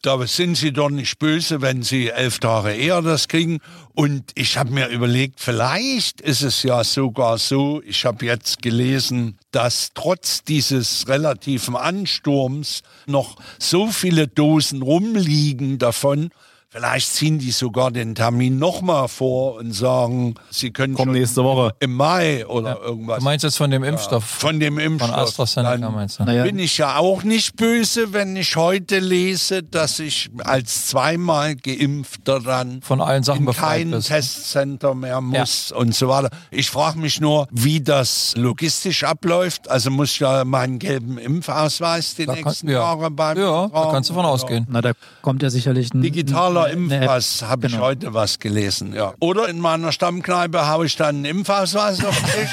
[0.00, 3.58] Da sind Sie doch nicht böse, wenn Sie elf Tage eher das kriegen.
[3.94, 9.36] Und ich habe mir überlegt, vielleicht ist es ja sogar so, ich habe jetzt gelesen,
[9.50, 16.30] dass trotz dieses relativen Ansturms noch so viele Dosen rumliegen davon.
[16.74, 21.44] Vielleicht ziehen die sogar den Termin nochmal vor und sagen, sie können Komm schon nächste
[21.44, 21.74] Woche.
[21.80, 23.18] im Mai oder irgendwas.
[23.18, 24.24] Du meinst jetzt von dem Impfstoff?
[24.24, 25.10] Von dem Impfstoff.
[25.10, 26.24] Von AstraZeneca Dann meinst du?
[26.24, 31.56] Naja, bin ich ja auch nicht böse, wenn ich heute lese, dass ich als zweimal
[31.56, 34.08] Geimpfter dann Von allen Sachen in kein bist.
[34.08, 36.30] Testcenter mehr muss und so weiter.
[36.50, 39.68] Ich frage mich nur, wie das logistisch abläuft.
[39.70, 42.78] Also muss ich ja meinen gelben Impfausweis die Da kann- nächsten ja.
[42.80, 44.66] Jahre beim Ja, da kannst du von ausgehen.
[44.70, 47.02] Na, da kommt ja sicherlich ein Digitaler eine App.
[47.02, 47.84] Impfpass, habe ich Genau.
[47.84, 49.14] heute was gelesen, ja.
[49.20, 52.50] Oder in meiner Stammkneipe haue ich dann einen Impfausweis auf Tisch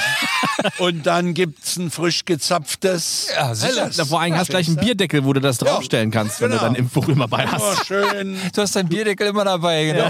[0.80, 3.54] und dann gibt's ein frisch gezapftes Ja.
[3.56, 3.98] Helles.
[3.98, 6.62] Da vor allem hast du gleich einen Bierdeckel, wo du das draufstellen kannst, wenn genau.
[6.64, 7.86] du dein Impfbuch immer bei Oh, hast.
[7.88, 8.38] schön.
[8.54, 10.10] Du hast deinen Bierdeckel immer dabei, genau.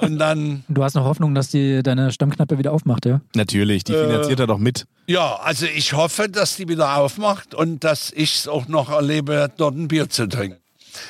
[0.00, 3.20] Und dann, Du hast noch Hoffnung, dass die deine Stammkneipe wieder aufmacht, ja?
[3.34, 4.86] Natürlich, die finanziert er doch mit.
[5.06, 9.50] ja, also ich hoffe, dass die wieder aufmacht und dass ich es auch noch erlebe,
[9.56, 10.58] dort ein Bier zu trinken.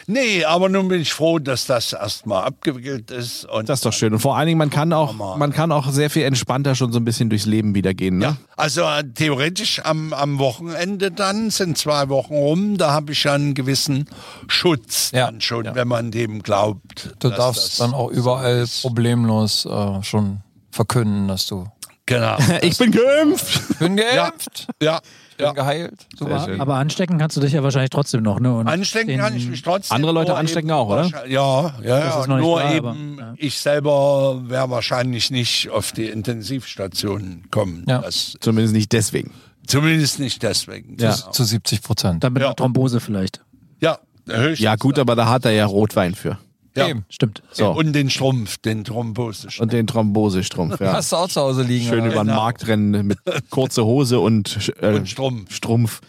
[0.06, 3.44] Nee, aber nun bin ich froh, dass das erstmal abgewickelt ist.
[3.44, 4.12] Und Das ist doch schön.
[4.12, 6.98] Und vor allen Dingen, man kann auch, man kann auch sehr viel entspannter schon so
[6.98, 8.18] ein bisschen durchs Leben wieder gehen.
[8.18, 8.24] Ne?
[8.24, 13.24] Ja, also äh, theoretisch am, am Wochenende dann sind zwei Wochen rum, da habe ich
[13.24, 14.08] ja einen gewissen
[14.48, 15.74] Schutz Ja, dann schon, ja.
[15.74, 17.14] wenn man dem glaubt.
[17.18, 18.82] Du dass darfst dann auch so überall ist.
[18.82, 21.66] problemlos äh, schon verkünden, dass du.
[22.06, 22.36] Genau.
[22.62, 23.60] Ich bin geimpft.
[23.70, 24.68] Ich bin ja, geimpft.
[24.80, 25.00] ja.
[25.00, 25.52] bin Ja.
[25.52, 26.06] geheilt.
[26.16, 26.48] Super.
[26.58, 28.54] Aber anstecken kannst du dich ja wahrscheinlich trotzdem noch, ne?
[28.56, 29.94] Und Anstecken kann ich mich trotzdem.
[29.94, 31.06] Andere Leute anstecken auch, oder?
[31.26, 32.20] Ja, ja, Das ja.
[32.20, 33.34] ist noch nicht Nur da, eben, aber, ja.
[33.36, 37.84] ich selber wäre wahrscheinlich nicht auf die Intensivstation kommen.
[37.88, 38.00] Ja.
[38.00, 39.32] Das, Zumindest nicht deswegen.
[39.66, 40.96] zumindest nicht deswegen.
[40.98, 41.12] Ja.
[41.12, 42.24] Zu 70 Prozent.
[42.24, 42.48] Dann mit Ja.
[42.48, 43.40] einer Thrombose vielleicht.
[43.80, 44.60] Ja, höchstens.
[44.60, 46.38] Ja, gut, aber da hat er ja Rotwein für.
[46.76, 46.88] Ja.
[46.88, 47.04] Eben.
[47.08, 47.42] Stimmt.
[47.50, 47.70] So.
[47.72, 49.48] Und den Strumpf, den Thrombose.
[49.58, 50.92] Und den Thrombosestrumpf, ja.
[50.92, 51.86] Hast du auch zu Hause liegen.
[51.86, 52.06] Schön oder?
[52.12, 52.36] über den Genau.
[52.40, 53.18] Markt rennen mit
[53.50, 55.52] kurze Hose und, äh, Und Strumpf.
[55.54, 56.00] Strumpf.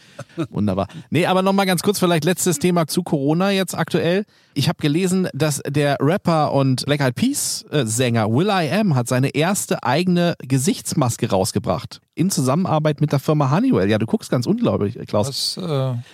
[0.50, 0.88] Wunderbar.
[1.10, 4.26] Nee, aber nochmal ganz kurz, vielleicht letztes Thema zu Corona jetzt aktuell.
[4.54, 8.96] Ich habe gelesen, dass der Rapper und Black Eyed Peas äh, Sänger Will I Am
[8.96, 12.02] hat seine erste eigene Gesichtsmaske rausgebracht.
[12.18, 13.90] In Zusammenarbeit mit der Firma Honeywell.
[13.90, 15.28] Ja, du guckst ganz unglaublich, Klaus.
[15.28, 15.62] Was, äh,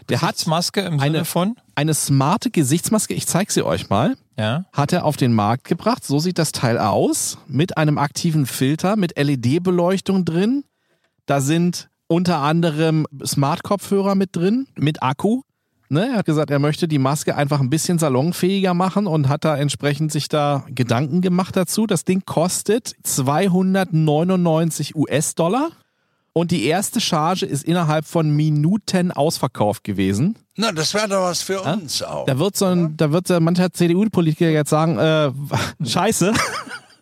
[0.09, 1.55] Der hat Gesichtsmaske im eine- Sinne von?
[1.75, 4.15] Eine smarte Gesichtsmaske, ich zeig sie euch mal.
[4.37, 4.65] Ja.
[4.73, 6.03] hat er auf den Markt gebracht.
[6.03, 7.37] So sieht das Teil aus.
[7.47, 10.63] Mit einem aktiven Filter, mit LED-Beleuchtung drin.
[11.27, 15.41] Da sind unter anderem Smart-Kopfhörer mit drin, mit Akku.
[15.89, 19.45] Ne, er hat gesagt, er möchte die Maske einfach ein bisschen salonfähiger machen und hat
[19.45, 21.85] da entsprechend sich da Gedanken gemacht dazu.
[21.85, 25.69] Das Ding kostet 299 US-Dollar
[26.33, 30.37] und die erste Charge ist innerhalb von Minuten ausverkauft gewesen.
[30.55, 32.25] Na, das wäre doch was für uns auch.
[32.25, 35.31] Da wird so ein, da wird so mancher CDU-Politiker jetzt sagen, äh,
[35.85, 36.33] scheiße,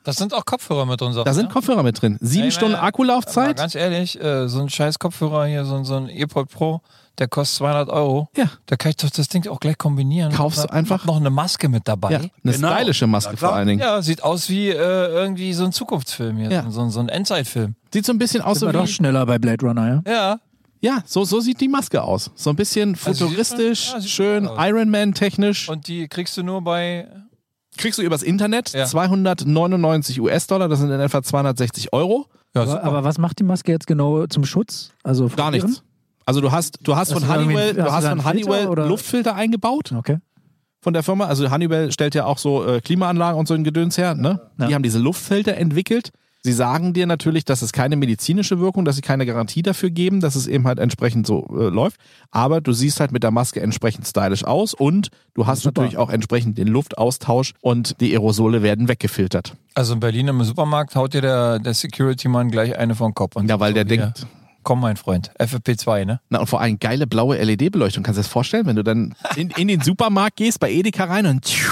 [0.03, 1.13] Das sind auch Kopfhörer mit drin.
[1.13, 1.53] sagt da sind er.
[1.53, 2.17] Kopfhörer mit drin.
[2.21, 3.57] Sieben Ey, Stunden meine- Akkulaufzeit.
[3.57, 6.81] ganz ehrlich, äh, so ein scheiß Kopfhörer hier, so, ein- so ein EarPod Pro,
[7.21, 8.27] der kostet 200 Euro.
[8.36, 8.45] Ja.
[8.65, 10.34] Da kann ich doch das Ding auch gleich kombinieren.
[10.34, 12.12] Kaufst du einfach- noch eine Maske mit dabei.
[12.12, 12.75] Ja, eine Genau.
[12.75, 13.79] stylische Maske vor allen Dingen.
[13.79, 16.69] Ja, sieht aus wie äh, irgendwie so ein Zukunftsfilm hier, Ja.
[16.69, 17.75] so, so ein Endzeitfilm.
[17.93, 20.12] Sieht so ein bisschen aus Sind so wir doch wie, schneller bei Blade Runner, ja?
[20.12, 20.39] Ja,
[20.84, 22.31] ja, so, so sieht die Maske aus.
[22.36, 24.67] So ein bisschen Also futuristisch, schon- ja, schön gut aus.
[24.67, 25.69] Ironman technisch.
[25.69, 27.07] und die kriegst du nur bei.
[27.77, 28.86] Kriegst du übers Internet Ja.
[28.86, 32.25] 299 US-Dollar, das sind in etwa 260 Euro.
[32.53, 34.89] Ja, Aber, aber was macht die Maske jetzt genau zum Schutz?
[35.03, 35.84] Also Gar nichts.
[36.25, 38.88] Also du hast, du hast Hast von du Honeywell, du hast von Filter Honeywell oder-
[38.88, 40.17] Luftfilter eingebaut Okay.
[40.81, 41.25] von der Firma.
[41.25, 44.15] Also Honeywell stellt ja auch so äh, Klimaanlagen und so ein Gedöns her.
[44.15, 44.39] Ne?
[44.60, 44.67] Ja.
[44.67, 46.12] Die haben diese Luftfilter entwickelt.
[46.43, 50.21] Sie sagen dir natürlich, dass es keine medizinische Wirkung, dass sie keine Garantie dafür geben,
[50.21, 51.97] dass es eben halt entsprechend so äh, läuft.
[52.31, 55.81] Aber du siehst halt mit der Maske entsprechend stylisch aus und du hast Super.
[55.81, 59.53] natürlich auch entsprechend den Luftaustausch und die Aerosole werden weggefiltert.
[59.75, 63.36] Also in Berlin im Supermarkt haut dir der, der Security-Mann gleich eine vom Kopf.
[63.36, 64.25] Und Ja, weil der hier, denkt,
[64.63, 66.21] Komm, mein Freund, FFP2, ne?
[66.30, 68.04] na und vor allem geile blaue LED-Beleuchtung.
[68.04, 71.06] Kannst du dir das vorstellen, wenn du dann in, in den Supermarkt gehst, bei Edeka
[71.06, 71.71] rein und tschiu,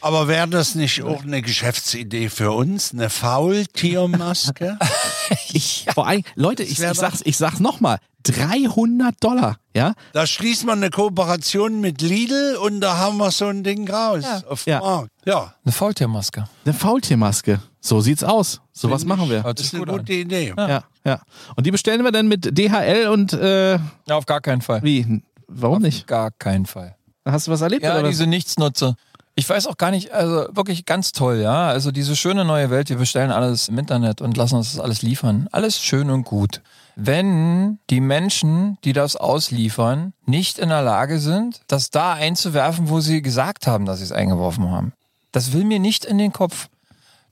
[0.00, 2.92] Aber wäre das nicht auch eine Geschäftsidee für uns?
[2.92, 4.78] Eine Faultiermaske?
[5.52, 9.92] ich, vor allem, Leute, ich, ich sag's, ich sag's nochmal, 300 Dollar, ja?
[10.14, 14.24] da schließt man eine Kooperation mit Lidl und da haben wir so ein Ding raus
[14.48, 14.80] auf dem Ja.
[14.80, 15.10] Markt.
[15.26, 16.48] Ja, Eine Faultiermaske.
[16.64, 17.60] Eine Faultiermaske.
[17.86, 18.62] So sieht's aus.
[18.72, 19.42] So was machen wir.
[19.42, 19.98] Das ist eine an.
[19.98, 20.54] gute Idee.
[20.56, 21.20] Ja, ja.
[21.54, 24.82] Und die bestellen wir dann mit DHL und äh, Ja, auf gar keinen Fall.
[24.82, 25.22] wie?
[25.48, 26.06] Warum nicht?
[26.06, 26.96] Gar keinen Fall.
[27.26, 28.10] Hast du was erlebt Ja, oder was?
[28.10, 28.96] diese Nichtsnutze.
[29.34, 31.66] Ich weiß auch gar nicht, also wirklich ganz toll, ja.
[31.68, 35.02] Also diese schöne neue Welt, wir bestellen alles im Internet und lassen uns das alles
[35.02, 35.48] liefern.
[35.52, 36.62] Alles schön und gut.
[36.96, 43.00] Wenn die Menschen, die das ausliefern, nicht in der Lage sind, das da einzuwerfen, wo
[43.00, 44.92] sie gesagt haben, dass sie es eingeworfen haben.
[45.32, 46.68] Das will mir nicht in den Kopf.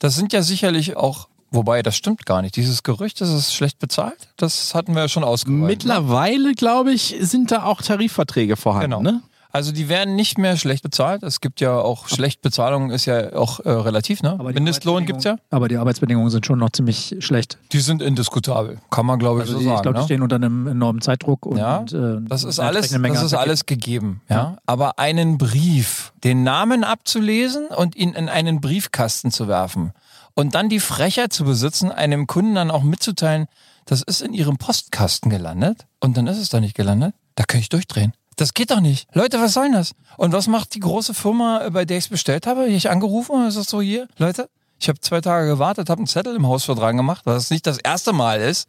[0.03, 2.57] Das sind ja sicherlich auch, wobei das stimmt gar nicht.
[2.57, 5.63] Dieses Gerücht, das ist schlecht bezahlt, das hatten wir ja schon ausgeräumt.
[5.63, 9.03] Mittlerweile, glaube ich, sind da auch Tarifverträge vorhanden, Genau.
[9.03, 9.23] ne?
[9.55, 11.23] Also die werden nicht mehr schlecht bezahlt.
[11.23, 14.33] Es gibt ja auch schlecht Bezahlung ist ja auch äh, relativ, ne?
[14.33, 15.37] Aber die Mindestlohn gibt's ja.
[15.51, 17.59] Aber die Arbeitsbedingungen sind schon noch ziemlich schlecht.
[17.71, 19.77] Die sind indiskutabel, kann man glaube ich Also so die, sagen.
[19.77, 20.05] ich glaube, die ne?
[20.07, 24.23] stehen unter einem enormen Zeitdruck und Ja, äh, Das ist alles, das ist alles gegeben,
[24.31, 24.57] ja.
[24.65, 29.93] Aber einen Brief, den Namen abzulesen und ihn in einen Briefkasten zu werfen
[30.35, 33.47] und dann die Frechheit zu besitzen, einem Kunden dann auch mitzuteilen,
[33.85, 37.61] das ist in ihrem Postkasten gelandet und dann ist es da nicht gelandet, da kann
[37.61, 38.15] ich durchdrehen.
[38.43, 39.07] Das geht doch nicht.
[39.15, 39.93] Leute, was soll denn das?
[40.17, 42.67] Und was macht die große Firma, äh, bei der ich es bestellt habe?
[42.67, 44.51] Ich angerufen und es ist so hier, Leute,
[44.81, 47.79] ich habe zwei Tage gewartet, habe einen Zettel im Hausvertrag gemacht, weil es nicht das
[47.79, 48.67] erste Mal ist,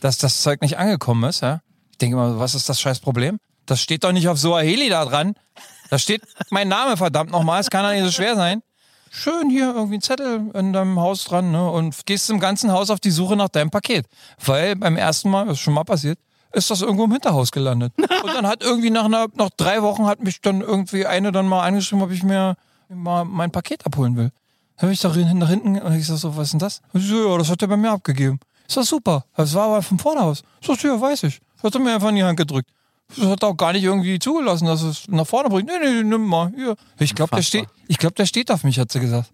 [0.00, 1.42] dass das Zeug nicht angekommen ist.
[1.42, 1.60] Ja?
[1.92, 3.38] Ich denke mal, was ist das scheiß Problem?
[3.66, 5.34] Das steht doch nicht auf Soaheli da dran.
[5.90, 8.62] Da steht mein Name, verdammt nochmal, es kann doch nicht so schwer sein.
[9.12, 11.70] Schön hier irgendwie ein Zettel in deinem Haus dran ne?
[11.70, 14.06] und gehst im ganzen Haus auf die Suche nach deinem Paket.
[14.44, 16.18] Weil beim ersten Mal, das ist schon mal passiert,
[16.54, 17.92] ist das irgendwo im Hinterhaus gelandet.
[17.98, 21.46] Und dann hat irgendwie nach, einer, nach drei Wochen hat mich dann irgendwie eine dann
[21.46, 22.56] mal angeschrieben, ob ich mir
[22.88, 24.30] mal mein Paket abholen will.
[24.76, 26.82] Da habe ich da nach hinten und ich sag so, was ist denn das?
[26.94, 28.40] Ich so, ja, das hat er bei mir abgegeben.
[28.66, 29.24] Ist das super.
[29.36, 30.42] Das war aber vom Vorderhaus.
[30.60, 31.40] Ich so, ja, weiß ich.
[31.62, 32.70] Hat er mir einfach in die Hand gedrückt.
[33.16, 35.68] Das hat auch gar nicht irgendwie zugelassen, dass es nach vorne bringt.
[35.68, 36.52] Nee, nee, nimm mal.
[36.54, 36.76] Hier.
[36.98, 39.30] Ich glaube, der steht, ich glaube, der steht auf mich, hat sie gesagt.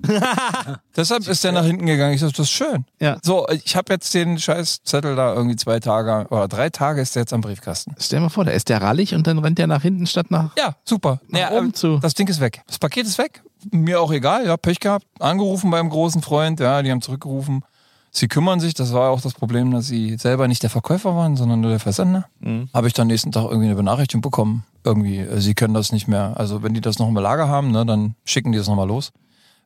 [0.96, 2.14] Deshalb ist der nach hinten gegangen.
[2.14, 2.84] Ich sag, das ist schön.
[3.00, 3.18] Ja.
[3.22, 7.14] So, ich habe jetzt den scheiß Zettel da irgendwie zwei Tage oder drei Tage ist
[7.14, 7.94] der jetzt am Briefkasten.
[7.98, 10.30] Stell dir mal vor, da ist der rallig und dann rennt der nach hinten statt
[10.30, 10.56] nach.
[10.56, 11.20] Ja, super.
[11.28, 11.98] Naja, oben ähm, zu.
[11.98, 12.62] Das Ding ist weg.
[12.66, 13.42] Das Paket ist weg.
[13.70, 14.46] Mir auch egal.
[14.46, 15.06] Ja, Pech gehabt.
[15.18, 16.60] Angerufen beim großen Freund.
[16.60, 17.64] Ja, die haben zurückgerufen.
[18.12, 18.74] Sie kümmern sich.
[18.74, 21.80] Das war auch das Problem, dass sie selber nicht der Verkäufer waren, sondern nur der
[21.80, 22.26] Versender.
[22.74, 24.64] Habe ich dann nächsten Tag irgendwie eine Benachrichtigung bekommen.
[24.82, 26.34] Irgendwie, äh, sie können das nicht mehr.
[26.36, 29.12] Also wenn die das noch im Lager haben, ne, dann schicken die das nochmal los.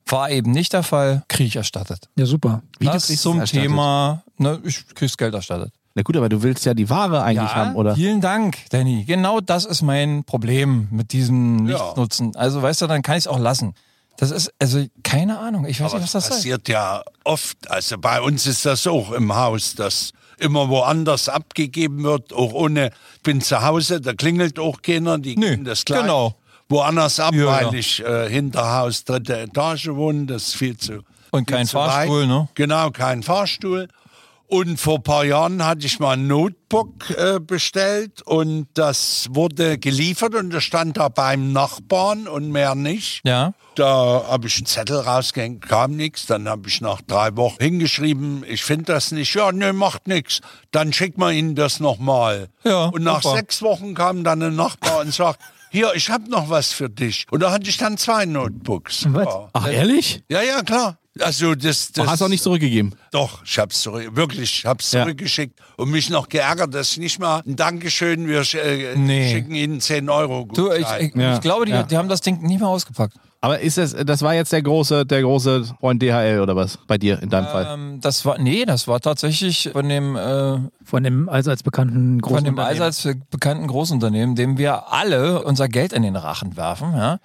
[0.07, 1.23] War eben nicht der Fall.
[1.29, 2.09] Kriege ich erstattet.
[2.17, 2.63] Ja, super.
[2.79, 3.63] Wie, das kriegst zum erstattet?
[3.69, 5.73] Thema, ne, ich krieg's Geld erstattet.
[5.95, 7.95] Na gut, aber du willst ja die Ware eigentlich haben, oder?
[7.95, 9.05] Vielen Dank, Danny.
[9.05, 11.75] Genau das ist mein Problem mit diesem Ja.
[11.79, 12.35] Nichtnutzen.
[12.35, 13.75] Also weißt du, dann kann ich es auch lassen.
[14.17, 16.31] Das ist, also keine Ahnung, ich weiß Aber nicht, was das ist.
[16.37, 17.57] passiert ja oft.
[17.71, 22.91] Also bei uns ist das auch im Haus, dass immer woanders abgegeben wird, auch ohne,
[23.17, 26.03] ich bin zu Hause, da klingelt auch keiner, die Nee, geben das gleich.
[26.03, 26.35] genau.
[26.69, 27.73] Woanders ab, Ja, weil ja.
[27.75, 31.01] ich äh, hinter Haus dritte Etage wohne, das ist viel zu.
[31.31, 31.91] Und viel kein zu weit.
[31.91, 32.49] Fahrstuhl, ne?
[32.55, 33.89] Genau, kein Fahrstuhl.
[34.55, 39.79] Und vor ein paar Jahren hatte ich mal ein Notebook äh, bestellt und das wurde
[39.79, 43.23] geliefert und das stand da beim Nachbarn und mehr nicht.
[43.25, 43.55] Ja.
[43.75, 46.27] Da habe ich einen Zettel rausgehängt, kam nichts.
[46.27, 49.35] Dann habe ich nach drei Wochen hingeschrieben, ich finde das nicht.
[49.35, 50.41] Ja, nee, macht nichts.
[50.71, 52.47] Dann schickt man Ihnen das nochmal.
[52.63, 53.35] Ja, und nach super.
[53.35, 55.41] sechs Wochen kam dann ein Nachbar und sagt,
[55.71, 57.27] hier, ich habe noch was für dich.
[57.33, 59.07] Und da hatte ich dann zwei Notebooks.
[59.09, 59.27] Was?
[59.53, 60.23] Ach, ehrlich?
[60.29, 60.99] ja, ja, klar.
[61.21, 62.95] Also das, Du das hast auch nicht zurückgegeben.
[63.13, 65.03] doch, ich hab's zurück, wirklich, ich hab's Ja.
[65.03, 69.31] zurückgeschickt und mich noch geärgert, dass ich nicht mal ein Dankeschön, wir äh, Nee.
[69.33, 70.49] schicken Ihnen 10 Euro.
[70.53, 71.35] Du, ich, ich, Ja.
[71.35, 71.85] ich glaube, die, Ja.
[71.85, 73.15] die haben das Ding nicht mehr ausgepackt.
[73.41, 76.79] Aber ist das, das war jetzt der große, der große Freund DHL oder was?
[76.87, 77.69] Bei dir in deinem Fall?
[77.75, 82.37] Ähm, das war, nee, das war tatsächlich von dem, äh, Von dem allseits bekannten großen
[82.39, 87.19] von dem allseits bekannten Großunternehmen, dem wir alle unser Geld in den Rachen werfen, ja.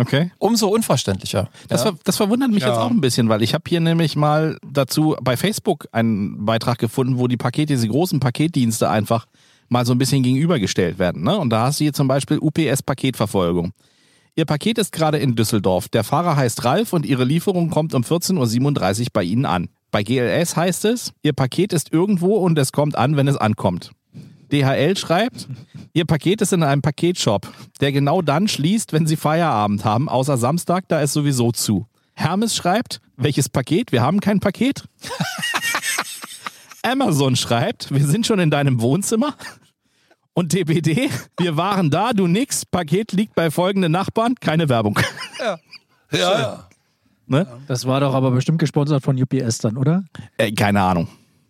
[0.00, 0.30] Okay.
[0.38, 1.48] Umso unverständlicher.
[1.68, 1.90] Das, ja.
[1.90, 2.68] ver das verwundert mich Ja.
[2.68, 6.78] jetzt auch ein bisschen, weil ich habe hier nämlich mal dazu bei Facebook einen Beitrag
[6.78, 9.26] gefunden, wo die Pakete, diese großen Paketdienste einfach
[9.68, 11.24] mal so ein bisschen gegenübergestellt werden.
[11.24, 11.36] Ne?
[11.36, 13.72] Und da hast du hier zum Beispiel UPS Paketverfolgung.
[14.36, 15.88] Ihr Paket ist gerade in Düsseldorf.
[15.88, 19.68] Der Fahrer heißt Ralf und Ihre Lieferung kommt um 14.37 Uhr bei Ihnen an.
[19.90, 23.90] Bei GLS heißt es, Ihr Paket ist irgendwo und es kommt an, wenn es ankommt.
[24.52, 25.48] DHL schreibt,
[25.92, 27.48] Ihr Paket ist in einem Paketshop,
[27.80, 31.86] der genau dann schließt, wenn Sie Feierabend haben, außer Samstag, da ist sowieso zu.
[32.14, 33.92] Hermes schreibt, welches Paket?
[33.92, 34.84] Wir haben kein Paket.
[36.82, 39.34] Amazon schreibt, wir sind schon in deinem Wohnzimmer.
[40.34, 44.98] Und DPD, wir waren da, du nix, Paket liegt bei folgenden Nachbarn, keine Werbung.
[46.10, 46.68] Ja, ja.
[47.26, 47.46] Ne?
[47.68, 50.04] Das war doch aber bestimmt gesponsert von UPS dann, oder?
[50.38, 51.06] Äh, keine Ahnung.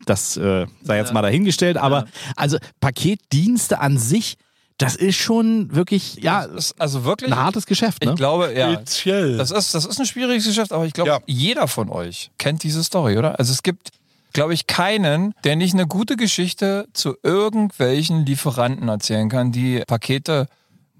[0.08, 1.76] Das äh, sei jetzt mal dahingestellt.
[1.76, 4.36] Aber also Paketdienste an sich,
[4.78, 6.46] das ist schon wirklich, ja,
[6.78, 8.04] also wirklich, ein hartes Geschäft.
[8.04, 8.12] Ne?
[8.12, 8.72] ich glaube, ja.
[8.74, 9.36] Speziell.
[9.36, 11.18] Das ist, das ist ein schwieriges Geschäft, aber ich glaube, Ja.
[11.26, 13.38] jeder von euch kennt diese Story, oder?
[13.38, 13.90] Also es gibt,
[14.32, 20.46] glaube ich, keinen, der nicht eine gute Geschichte zu irgendwelchen Lieferanten erzählen kann, die Pakete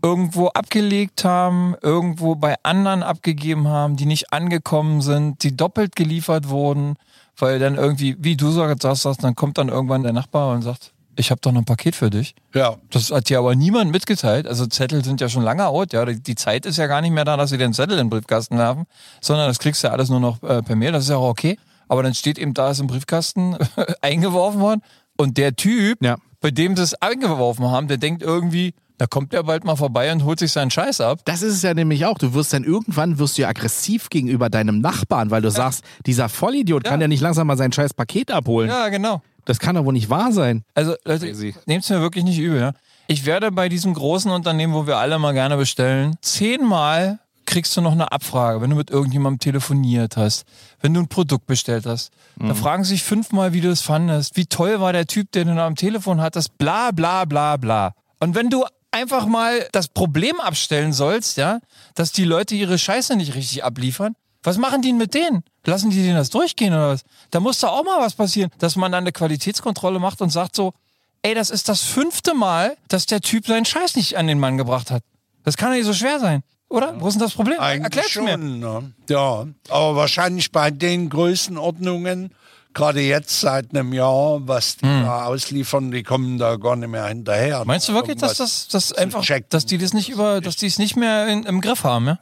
[0.02, 6.48] irgendwo abgelegt haben, irgendwo bei anderen abgegeben haben, die nicht angekommen sind, die doppelt geliefert
[6.48, 6.96] wurden,
[7.38, 10.92] weil dann irgendwie, wie du sagst, sagst dann kommt dann irgendwann der Nachbar und sagt,
[11.16, 12.34] ich habe doch noch ein Paket für dich.
[12.54, 12.76] ja.
[12.90, 14.46] Das hat dir aber niemand mitgeteilt.
[14.46, 15.92] Also Zettel sind ja schon lange out.
[15.92, 18.10] Ja, die Zeit ist ja gar nicht mehr da, dass sie den Zettel in den
[18.10, 18.84] Briefkasten werfen,
[19.20, 20.92] sondern das kriegst du ja alles nur noch äh, per Mail.
[20.92, 21.58] Das ist ja auch okay.
[21.88, 23.56] Aber dann steht eben da, ist im Briefkasten
[24.00, 24.82] eingeworfen worden.
[25.16, 26.18] Und der Typ, Ja.
[26.40, 30.10] Bei dem sie es eingeworfen haben, der denkt irgendwie, da kommt der bald mal vorbei
[30.12, 31.20] und holt sich seinen Scheiß ab.
[31.24, 32.18] Das ist es ja nämlich auch.
[32.18, 36.28] Du wirst dann irgendwann wirst du ja aggressiv gegenüber deinem Nachbarn, weil du sagst, dieser
[36.28, 38.68] Vollidiot kann ja nicht langsam mal sein scheiß Paket abholen.
[38.68, 39.22] Ja, genau.
[39.44, 40.64] Das kann doch wohl nicht wahr sein.
[40.74, 41.54] Also Leute, Crazy.
[41.66, 42.60] nehmt's mir wirklich nicht übel.
[42.60, 42.72] Ja?
[43.06, 47.80] Ich werde bei diesem großen Unternehmen, wo wir alle mal gerne bestellen, zehnmal kriegst du
[47.80, 50.44] noch eine Abfrage, wenn du mit irgendjemandem telefoniert hast,
[50.80, 52.12] wenn du ein Produkt bestellt hast.
[52.36, 55.48] Da fragen sie sich fünfmal, wie du es fandest, wie toll war der Typ, den
[55.48, 57.94] du da am Telefon hattest, bla bla bla bla.
[58.20, 61.60] Und wenn du einfach mal das Problem abstellen sollst, ja,
[61.94, 65.42] dass die Leute ihre Scheiße nicht richtig abliefern, was machen die denn mit denen?
[65.64, 67.02] Lassen die denen das durchgehen oder was?
[67.30, 70.54] Da muss doch auch mal was passieren, dass man dann eine Qualitätskontrolle macht und sagt
[70.54, 70.74] so,
[71.22, 74.56] ey, das ist das fünfte Mal, dass der Typ seinen Scheiß nicht an den Mann
[74.56, 75.02] gebracht hat.
[75.44, 76.94] Das kann doch nicht so schwer sein, oder?
[76.98, 77.58] Wo ist denn das Problem?
[77.58, 78.32] Eigentlich Erklär's mir.
[78.32, 78.60] schon.
[78.60, 78.92] Ne?
[79.08, 82.34] Ja, aber wahrscheinlich bei den Größenordnungen,
[82.74, 87.06] gerade jetzt seit einem Jahr, was die da ausliefern, die kommen da gar nicht mehr
[87.06, 87.60] hinterher.
[87.60, 87.66] Hm.
[87.66, 89.46] Meinst du wirklich, dass das, das einfach, checken.
[89.50, 92.18] dass die das nicht über, dass die es nicht mehr in, im Griff haben, ja?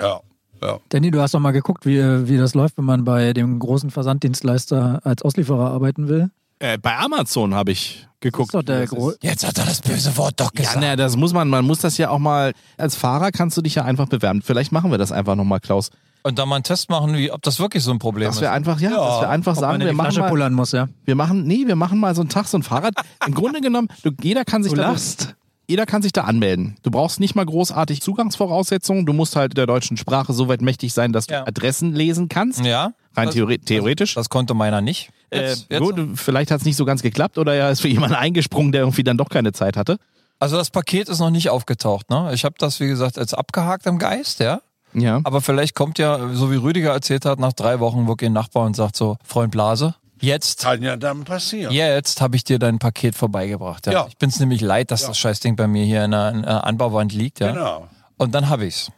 [0.00, 0.20] Ja,
[0.62, 0.78] ja.
[0.88, 3.90] Danny, du hast doch mal geguckt, wie, wie das läuft, wenn man bei dem großen
[3.90, 6.30] Versanddienstleister als Auslieferer arbeiten will.
[6.60, 8.50] Äh, bei Amazon habe ich geguckt.
[8.50, 9.24] ist doch der wie das Gro- ist.
[9.24, 10.80] Jetzt hat er das böse Wort doch Ja, gesagt.
[10.80, 13.74] naja, das muss man, man muss das ja auch mal, als Fahrer kannst du dich
[13.76, 14.42] ja einfach bewerben.
[14.42, 15.90] Vielleicht machen wir das einfach nochmal, Klaus.
[16.22, 18.40] Und dann mal einen Test machen, wie, ob das wirklich so ein Problem Dass ist.
[18.42, 20.86] wir einfach, ja, dass wir einfach sagen, wir die machen Flasche mal, pullern muss, ja.
[21.06, 22.92] wir machen, nee, wir machen mal so einen Tag, so ein Fahrrad.
[23.26, 25.34] Im Grunde genommen, du, jeder kann sich Du da, lachst.
[25.66, 26.76] jeder kann sich da anmelden.
[26.82, 29.06] Du brauchst nicht mal großartig Zugangsvoraussetzungen.
[29.06, 31.46] Du musst halt der deutschen Sprache so weit mächtig sein, dass du Ja.
[31.46, 32.62] Adressen lesen kannst.
[32.66, 32.92] ja?
[33.16, 34.12] Rein Das- theore theoretisch.
[34.14, 35.08] Das konnte meiner nicht.
[35.32, 35.80] Jetzt, äh, jetzt.
[35.82, 38.82] gut, vielleicht hat es nicht so ganz geklappt oder er ist für jemanden eingesprungen, der
[38.82, 39.98] irgendwie dann doch keine Zeit hatte.
[40.38, 42.08] Also das Paket ist noch nicht aufgetaucht.
[42.10, 42.30] Ne?
[42.32, 44.60] Ich habe das, wie gesagt, jetzt abgehakt im Geist, ja.
[44.92, 45.20] Ja.
[45.22, 48.66] Aber vielleicht kommt ja, so wie Rüdiger erzählt hat, nach drei Wochen wirklich ein Nachbar
[48.66, 51.72] und sagt so, Freund Blase, jetzt, Kann ja dann passieren.
[51.72, 53.86] jetzt habe ich dir dein Paket vorbeigebracht.
[53.86, 53.92] Ja.
[53.92, 54.06] Ja.
[54.08, 57.12] Ich bin's nämlich leid, dass das Scheißding bei mir hier in der, in der Anbauwand
[57.12, 57.40] liegt.
[57.40, 57.52] Ja.
[57.52, 57.88] Genau.
[58.16, 58.90] Und dann habe ich's.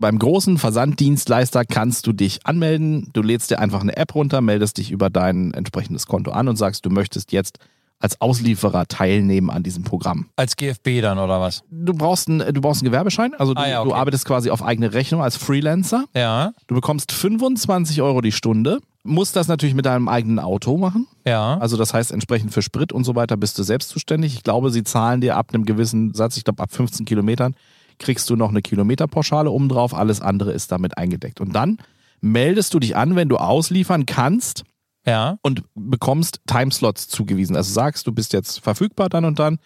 [0.00, 3.10] Beim großen Versanddienstleister kannst du dich anmelden.
[3.12, 6.56] Du lädst dir einfach eine App runter, meldest dich über dein entsprechendes Konto an und
[6.56, 7.58] sagst, du möchtest jetzt
[8.00, 10.26] als Auslieferer teilnehmen an diesem Programm.
[10.36, 11.64] Als GFB dann oder was?
[11.68, 13.88] Du brauchst einen, du brauchst einen Gewerbeschein, also du, Ah ja, okay.
[13.88, 16.04] du arbeitest quasi auf eigene Rechnung als Freelancer.
[16.14, 21.08] Ja, Du bekommst 25 Euro die Stunde, musst das natürlich mit deinem eigenen Auto machen.
[21.24, 21.58] ja.
[21.58, 24.34] Also das heißt, entsprechend für Sprit und so weiter bist du selbst zuständig.
[24.34, 27.56] Ich glaube, sie zahlen dir ab einem gewissen Satz, ich glaube ab 15 Kilometern,
[27.98, 29.94] kriegst du noch eine Kilometerpauschale oben drauf.
[29.94, 31.40] Alles andere ist damit eingedeckt.
[31.40, 31.78] Und dann
[32.20, 34.64] meldest du dich an, wenn du ausliefern kannst
[35.06, 35.38] ja.
[35.42, 37.56] und bekommst Timeslots zugewiesen.
[37.56, 39.58] Also sagst, du bist jetzt verfügbar dann und dann.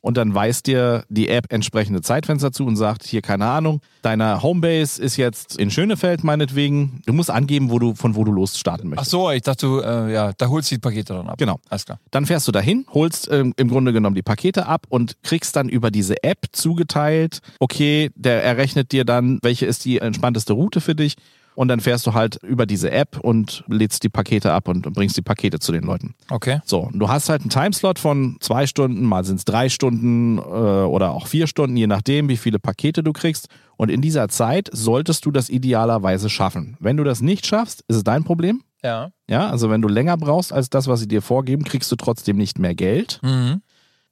[0.00, 4.42] Und dann weist dir die App entsprechende Zeitfenster zu und sagt, hier, keine Ahnung, deine
[4.42, 7.02] Homebase ist jetzt in Schönefeld meinetwegen.
[7.06, 9.10] Du musst angeben, wo du, von wo du losstarten Ach möchtest.
[9.10, 11.38] so, ich dachte, du, äh, ja, da holst du die Pakete dann ab.
[11.38, 11.58] Genau.
[11.68, 11.98] Alles klar.
[12.10, 15.68] Dann fährst du dahin, holst ähm, im Grunde genommen die Pakete ab und kriegst dann
[15.68, 20.94] über diese App zugeteilt, okay, der errechnet dir dann, welche ist die entspannteste Route für
[20.94, 21.16] dich.
[21.58, 25.16] Und dann fährst du halt über diese App und lädst die Pakete ab und bringst
[25.16, 26.14] die Pakete zu den Leuten.
[26.30, 26.60] Okay.
[26.64, 30.38] So, und du hast halt einen Timeslot von zwei Stunden, mal sind es drei Stunden
[30.38, 33.48] äh, oder auch vier Stunden, je nachdem, wie viele Pakete du kriegst.
[33.76, 36.76] Und in dieser Zeit solltest du das idealerweise schaffen.
[36.78, 38.62] Wenn du das nicht schaffst, ist es dein Problem.
[38.84, 39.10] Ja.
[39.28, 42.36] Ja, also wenn du länger brauchst als das, was sie dir vorgeben, kriegst du trotzdem
[42.36, 43.18] nicht mehr Geld.
[43.24, 43.62] Mhm.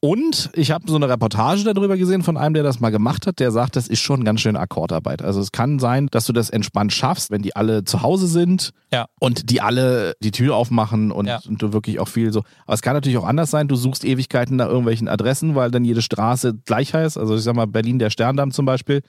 [0.01, 3.39] Und ich habe so eine Reportage darüber gesehen von einem, der das mal gemacht hat,
[3.41, 5.23] der sagt, das ist schon ganz schön Akkordarbeit.
[5.23, 8.71] Also es kann sein, dass du das entspannt schaffst, wenn die alle zu Hause sind
[8.93, 9.07] Ja.
[9.21, 11.41] und die alle die Tür aufmachen und, Ja.
[11.49, 12.43] und du wirklich auch viel so.
[12.67, 15.85] Aber es kann natürlich auch anders sein, du suchst Ewigkeiten nach irgendwelchen Adressen, weil dann
[15.85, 17.17] jede Straße gleich heißt.
[17.17, 19.01] Also ich sag mal, Berlin der Sterndamm zum Beispiel.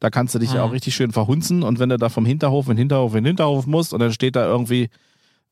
[0.00, 2.68] Da kannst du dich ja auch richtig schön verhunzen und wenn du da vom Hinterhof
[2.68, 4.90] in Hinterhof in Hinterhof musst und dann steht da irgendwie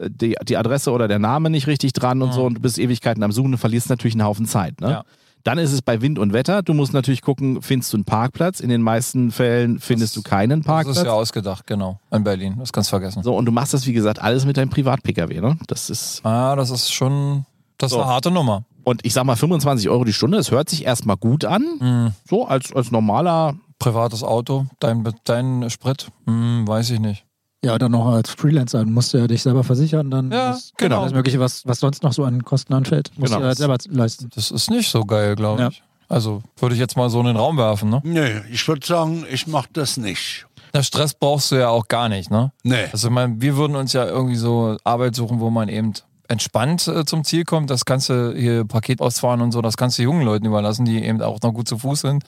[0.01, 3.23] die, die Adresse oder der Name nicht richtig dran und so und du bist Ewigkeiten
[3.23, 4.81] am Suchen, du verlierst natürlich einen Haufen Zeit.
[4.81, 4.91] Ne?
[4.91, 5.05] Ja.
[5.45, 6.63] Dann ist es bei Wind und Wetter.
[6.63, 8.61] Du musst natürlich gucken, findest du einen Parkplatz?
[8.61, 10.97] In den meisten Fällen findest du keinen Das Parkplatz.
[10.97, 12.01] ist ja ausgedacht, genau.
[12.11, 12.55] In Berlin.
[12.59, 13.23] Das kannst du vergessen.
[13.23, 15.41] so, und du machst das, wie gesagt, alles mit deinem Privat-Pkw.
[15.43, 15.59] Ne?
[15.67, 17.45] Das ist, Ah, das ist schon,
[17.77, 18.03] das ist So.
[18.03, 18.65] eine harte Nummer.
[18.85, 21.63] und ich sag mal, 25 Euro die Stunde, das hört sich erstmal gut an.
[21.79, 22.13] Mhm.
[22.29, 23.55] So, als, als normaler.
[23.81, 27.24] Privates Auto, dein, dein Sprit, hm, weiß ich nicht.
[27.65, 31.01] Ja, dann noch als Freelancer, du musst ja dich selber versichern, dann Ja, das, genau.
[31.03, 33.41] alles Mögliche, was, was sonst noch so an Kosten anfällt, musst Genau.
[33.43, 34.29] du halt selber leisten.
[34.35, 35.69] Das ist nicht so geil, glaube Ja.
[35.69, 35.83] ich.
[36.09, 38.01] Also würde ich jetzt mal so in den Raum werfen, ne?
[38.05, 40.47] Nö, ich würde sagen, ich mache das nicht.
[40.75, 42.53] Der Stress brauchst du ja auch gar nicht, ne?
[42.63, 42.85] Nee.
[42.93, 45.93] Also ich meine, wir würden uns ja irgendwie so Arbeit suchen, wo man eben
[46.29, 47.71] entspannt äh, zum Ziel kommt.
[47.71, 51.03] Das kannst du hier Paket ausfahren und so, das kannst du jungen Leuten überlassen, die
[51.03, 52.25] eben auch noch gut zu Fuß sind.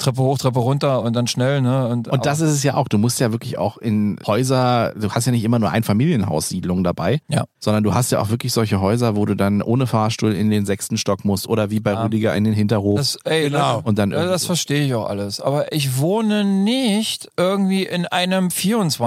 [0.00, 1.86] Treppe hoch, Treppe runter und dann schnell, ne?
[1.86, 2.88] Und, Und das ist es ja auch.
[2.88, 7.20] Du musst ja wirklich auch in Häuser, du hast ja nicht immer nur Einfamilienhaussiedlungen dabei,
[7.28, 7.44] Ja.
[7.60, 10.66] sondern du hast ja auch wirklich solche Häuser, wo du dann ohne Fahrstuhl in den
[10.66, 12.02] sechsten Stock musst oder wie bei Ja.
[12.02, 12.98] Rüdiger in den Hinterhof.
[12.98, 13.80] Das, ey, Genau.
[13.84, 15.40] Und dann ja, das verstehe ich auch alles.
[15.40, 18.50] Aber ich wohne nicht irgendwie in einem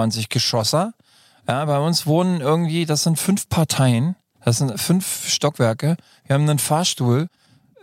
[0.08, 0.92] 24-Geschosser.
[1.48, 5.96] Ja, bei uns wohnen irgendwie, das sind fünf Parteien, das sind fünf Stockwerke.
[6.26, 7.28] Wir haben einen Fahrstuhl.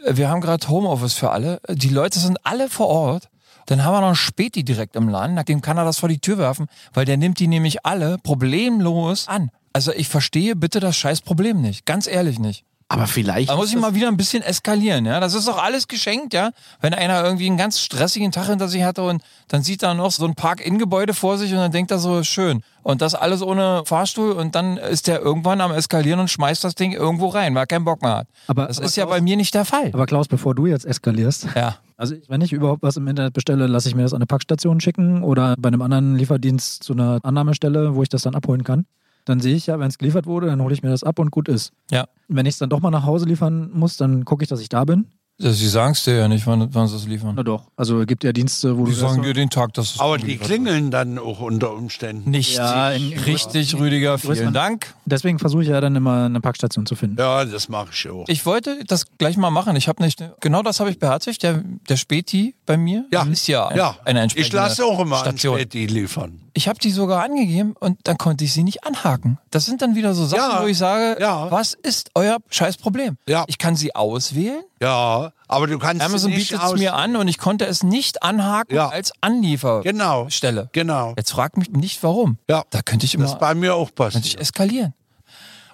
[0.06, 1.62] Wir haben gerade Homeoffice für alle.
[1.70, 3.30] Die Leute sind alle vor Ort.
[3.68, 5.40] Dann haben wir noch einen Späti direkt im Laden.
[5.46, 9.28] Dem kann er das vor die Tür werfen, weil der nimmt die nämlich alle problemlos
[9.28, 9.52] an.
[9.74, 11.86] Also ich verstehe bitte das scheiß Problem nicht.
[11.86, 12.66] Ganz ehrlich nicht.
[12.92, 13.50] Aber vielleicht.
[13.50, 15.20] Da muss ich mal wieder ein bisschen eskalieren, ja.
[15.22, 16.52] Das ist doch alles geschenkt, ja.
[16.82, 20.12] Wenn einer irgendwie einen ganz stressigen Tag hinter sich hatte und dann sieht er noch
[20.12, 22.64] so ein Park-In-Gebäude vor sich und dann denkt er so, schön.
[22.84, 26.76] Und das alles ohne Fahrstuhl und dann ist der irgendwann am Eskalieren und schmeißt das
[26.76, 28.28] Ding irgendwo rein, weil er keinen Bock mehr hat.
[28.48, 29.92] Aber- das aber ist ja Klaus- bei mir nicht der Fall.
[29.94, 31.78] Aber Klaus, bevor du jetzt eskalierst, Ja.
[31.96, 34.82] also wenn ich überhaupt was im Internet bestelle, lasse ich mir das an eine Packstation
[34.82, 38.86] schicken oder bei einem anderen Lieferdienst zu einer Annahmestelle, wo ich das dann abholen kann.
[39.26, 41.32] Dann sehe ich ja, wenn es geliefert wurde, dann hole ich mir das ab und
[41.32, 41.72] gut ist.
[41.92, 42.06] Ja.
[42.28, 44.70] Wenn ich es dann doch mal nach Hause liefern muss, dann gucke ich, dass ich
[44.70, 45.08] da bin.
[45.44, 47.34] Sie sagen es dir ja nicht, wann, wann sie es liefern.
[47.36, 47.64] Na doch.
[47.76, 50.00] Also es gibt ja Dienste, wo Die du sagen das dir den Tag, dass es
[50.00, 52.26] Aber die klingeln dann auch unter Umständen.
[52.26, 52.32] wird.
[52.32, 52.58] Nicht.
[52.58, 54.94] Ja, in- Richtig, Rüdiger, vielen Dank.
[55.06, 57.16] Deswegen versuche ich ja dann immer eine Packstation zu finden.
[57.18, 58.26] Ja, das mache ich auch.
[58.28, 59.76] Ich wollte das gleich mal machen.
[59.76, 61.42] Ich habe nicht, genau das habe ich beherzigt.
[61.42, 63.24] Der, der Späti bei mir Ja.
[63.24, 65.56] ist ja, ein, Ja, eine entsprechende ich lasse auch immer Station.
[65.58, 66.40] Späti liefern.
[66.54, 69.38] Ich habe die sogar angegeben und dann konnte ich sie nicht anhaken.
[69.52, 71.50] Das sind dann wieder so Sachen, Ja, wo ich sage, ja.
[71.50, 73.18] was ist euer Scheißproblem?
[73.28, 73.46] Ja.
[73.48, 74.62] Ich kann sie auswählen.
[74.82, 77.84] Ja, aber du kannst Amazon sie nicht bietet es mir an und ich konnte es
[77.84, 78.90] nicht anhaken Ja.
[78.90, 80.70] als Anlieferstelle.
[80.74, 81.14] Genau, genau.
[81.18, 82.38] Jetzt frag mich nicht warum.
[82.50, 82.64] Ja.
[82.70, 84.94] Da könnte ich Das immer ist bei mir auch könnte ich eskalieren.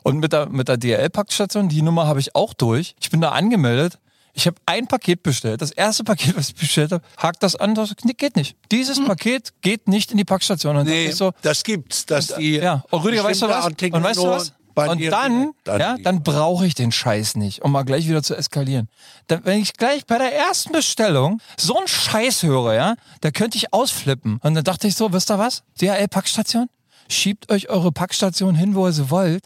[0.03, 2.95] Und mit der, mit der DRL-Packstation, die Nummer habe ich auch durch.
[3.01, 3.99] Ich bin da angemeldet.
[4.37, 5.63] Ich habe ein Paket bestellt.
[5.63, 7.73] Das erste Paket, was ich bestellt habe, hakt das an.
[7.73, 8.55] Das nee, geht nicht.
[8.71, 10.77] Dieses Paket geht nicht in die Packstation.
[10.77, 13.65] Und dann Nee, so, das gibt's, dass die ja, und Rüdiger, weißt du was?
[13.65, 14.53] Und weißt du was?
[14.75, 18.35] Und dann, direkt ja, dann brauche ich den Scheiß nicht, um mal gleich wieder zu
[18.35, 18.89] eskalieren.
[19.25, 23.57] Dann, wenn ich gleich bei der ersten Bestellung so einen Scheiß höre, ja, da könnte
[23.57, 24.39] ich ausflippen.
[24.43, 25.63] Und dann dachte ich so, wisst ihr was?
[25.81, 26.69] DHL-Packstation?
[27.09, 29.45] Schiebt euch eure Packstation hin, wo ihr sie wollt.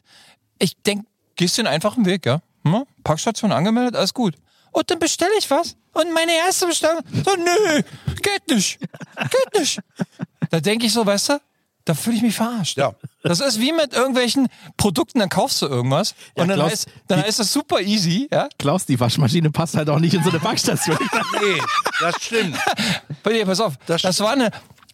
[0.59, 1.05] Ich denk,
[1.37, 2.41] gehst den einfachen Weg, ja?
[2.65, 2.83] Hm?
[3.05, 4.35] Packstation angemeldet, alles gut.
[4.71, 5.75] Und dann bestelle ich was.
[5.93, 7.81] Und meine erste Bestellung, so, nö,
[8.21, 8.79] geht nicht.
[8.79, 9.79] Geht nicht.
[10.49, 11.41] Da denke ich so, weißt du,
[11.85, 12.77] da fühle ich mich verarscht.
[12.77, 12.93] Ja.
[13.23, 14.47] Das ist wie mit irgendwelchen
[14.77, 18.27] Produkten, dann kaufst du irgendwas Ja, und dann, Klaus, heißt, dann heißt das super easy,
[18.31, 18.47] ja?
[18.57, 20.97] Klaus, die Waschmaschine passt halt auch nicht in so eine Packstation.
[21.41, 21.61] Nee,
[21.99, 22.57] das stimmt.
[23.23, 24.51] Bei dir, pass auf, das, Das war eine,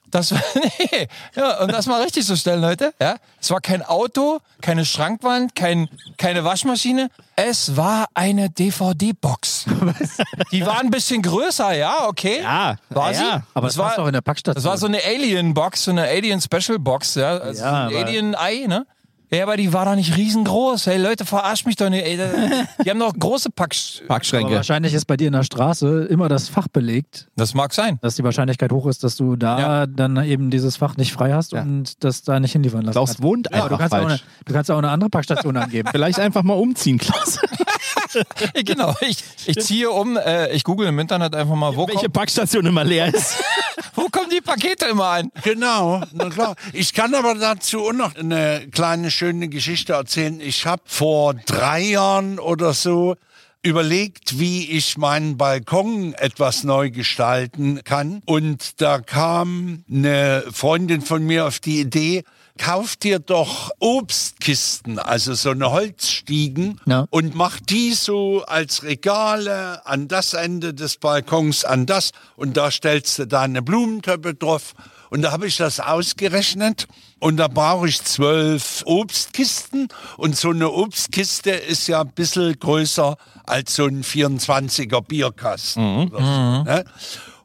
[0.09, 3.15] das war, nee, ja, um das mal richtig zu stellen, Leute, ja?
[3.41, 9.65] Es war kein Auto, keine Schrankwand, kein, keine Waschmaschine, es war eine DVD-Box.
[10.51, 12.41] Die war ein bisschen größer, ja, okay.
[12.41, 13.17] Ja, war ja.
[13.17, 13.43] sie?
[13.53, 14.63] Aber das es war doch in der Packstation.
[14.63, 17.37] Das war so eine Alien-Box, so eine Alien-Special-Box, ja.
[17.37, 18.85] Also Ja, ein Alien-Ei, ne?
[19.29, 20.87] Ja, aber die war doch nicht riesengroß.
[20.87, 22.05] Hey Leute, verarscht mich doch nicht.
[22.05, 22.17] Ey,
[22.85, 24.53] die haben doch große Pack Aber Packschränke.
[24.55, 27.99] wahrscheinlich ist bei dir in der Straße immer das Fach belegt, Das mag sein.
[28.01, 29.85] dass die Wahrscheinlichkeit hoch ist, dass du da Ja.
[29.85, 31.61] dann eben dieses Fach nicht frei hast Ja.
[31.61, 33.21] und das da nicht hinliefern lassen Klaus kannst.
[33.21, 34.23] wohnt Aber du einfach kannst, auch eine, falsch.
[34.45, 35.89] du kannst auch eine andere Packstation angeben.
[35.91, 37.39] Vielleicht einfach mal umziehen, Klaus.
[38.65, 38.95] genau.
[39.01, 42.65] Ich, ich ziehe um, äh, ich google im Internet einfach mal, wo, Welche kommt, Packstation
[42.65, 43.37] immer leer ist.
[43.95, 45.31] wo kommen die Pakete immer an?
[45.43, 46.55] Genau, na klar.
[46.73, 50.39] Ich kann aber dazu auch noch eine kleine schöne Geschichte erzählen.
[50.39, 53.15] Ich habe vor drei Jahren oder so
[53.63, 58.21] überlegt, wie ich meinen Balkon etwas neu gestalten kann.
[58.25, 62.23] Und da kam eine Freundin von mir auf die Idee,
[62.57, 67.05] kauf dir doch Obstkisten, also so eine Holzstiegen Ja.
[67.09, 72.71] und mach die so als Regale an das Ende des Balkons, an das und da
[72.71, 74.73] stellst du deine Blumentöpfe drauf.
[75.09, 76.87] Und da habe ich das ausgerechnet
[77.19, 79.87] und da brauche ich zwölf Obstkisten
[80.17, 86.07] und so eine Obstkiste ist ja ein bisschen größer als so ein 24er Bierkasten.
[86.11, 86.83] oder so, ne?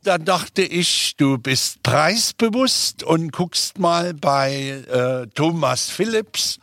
[0.03, 6.59] Da dachte ich, du bist preisbewusst und guckst mal bei äh, Thomas Phillips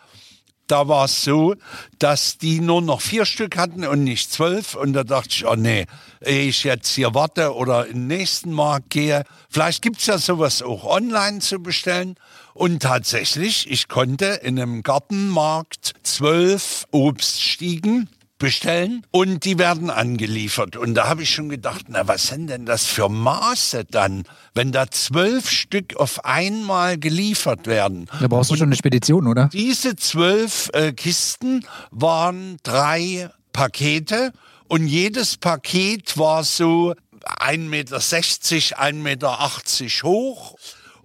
[0.70, 1.56] da war es so,
[1.98, 4.76] dass die nur noch vier Stück hatten und nicht zwölf.
[4.76, 5.86] Und da dachte ich, oh nee,
[6.22, 10.62] ehe ich jetzt hier warte oder in den nächsten Markt gehe, vielleicht gibt's ja sowas
[10.62, 12.16] auch online zu bestellen.
[12.54, 18.10] Und tatsächlich, ich konnte in einem Gartenmarkt zwölf Obststiegen
[18.40, 20.76] bestellen und die werden angeliefert.
[20.76, 24.24] Und da habe ich schon gedacht, na was sind denn das für Maße dann,
[24.56, 28.08] wenn da zwölf Stück auf einmal geliefert werden?
[28.20, 29.50] Da brauchst du schon eine Spedition, oder?
[29.54, 34.34] Diese zwölf äh, Kisten waren drei Pakete
[34.68, 40.56] und jedes Paket war so 1,60 Meter, 1,80 Meter hoch.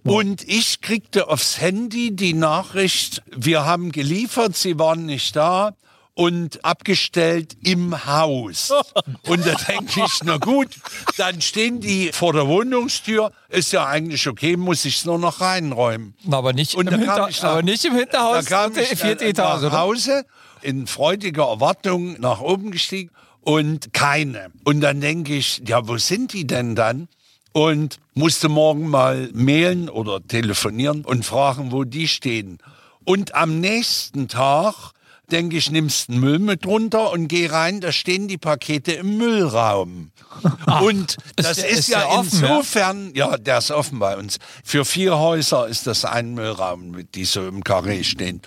[0.03, 5.73] Und ich kriegte aufs Handy die Nachricht, wir haben geliefert, sie waren nicht da
[6.15, 8.71] und abgestellt im Haus.
[9.27, 10.69] Und da denke ich, na gut,
[11.17, 15.41] dann stehen die vor der Wohnungstür, ist ja eigentlich okay, muss ich es nur noch
[15.41, 16.15] reinräumen.
[16.31, 19.23] Aber nicht, Und im, Hinter nach- aber nicht im Hinterhaus, da kam vierte, ich vierte
[19.25, 19.71] dann Etage, nach?
[19.79, 20.25] Hause,
[20.61, 23.11] in freudiger Erwartung nach oben gestiegen
[23.41, 24.51] und keine.
[24.63, 27.09] Und dann denke ich, ja, wo sind die denn dann?
[27.51, 32.57] Und musste morgen mal mailen oder telefonieren und fragen, wo die stehen.
[33.05, 34.91] Und am nächsten Tag
[35.31, 39.17] denke ich, nimmst einen Müll mit runter und geh rein, da stehen die Pakete im
[39.17, 40.11] Müllraum.
[40.81, 42.47] und Ist das der- ist, ist ja offen, ja?
[42.47, 43.37] insofern, ja?
[43.37, 44.37] der ist offen bei uns.
[44.63, 48.41] Für vier Häuser ist das ein Müllraum, mit die so im Karree stehen.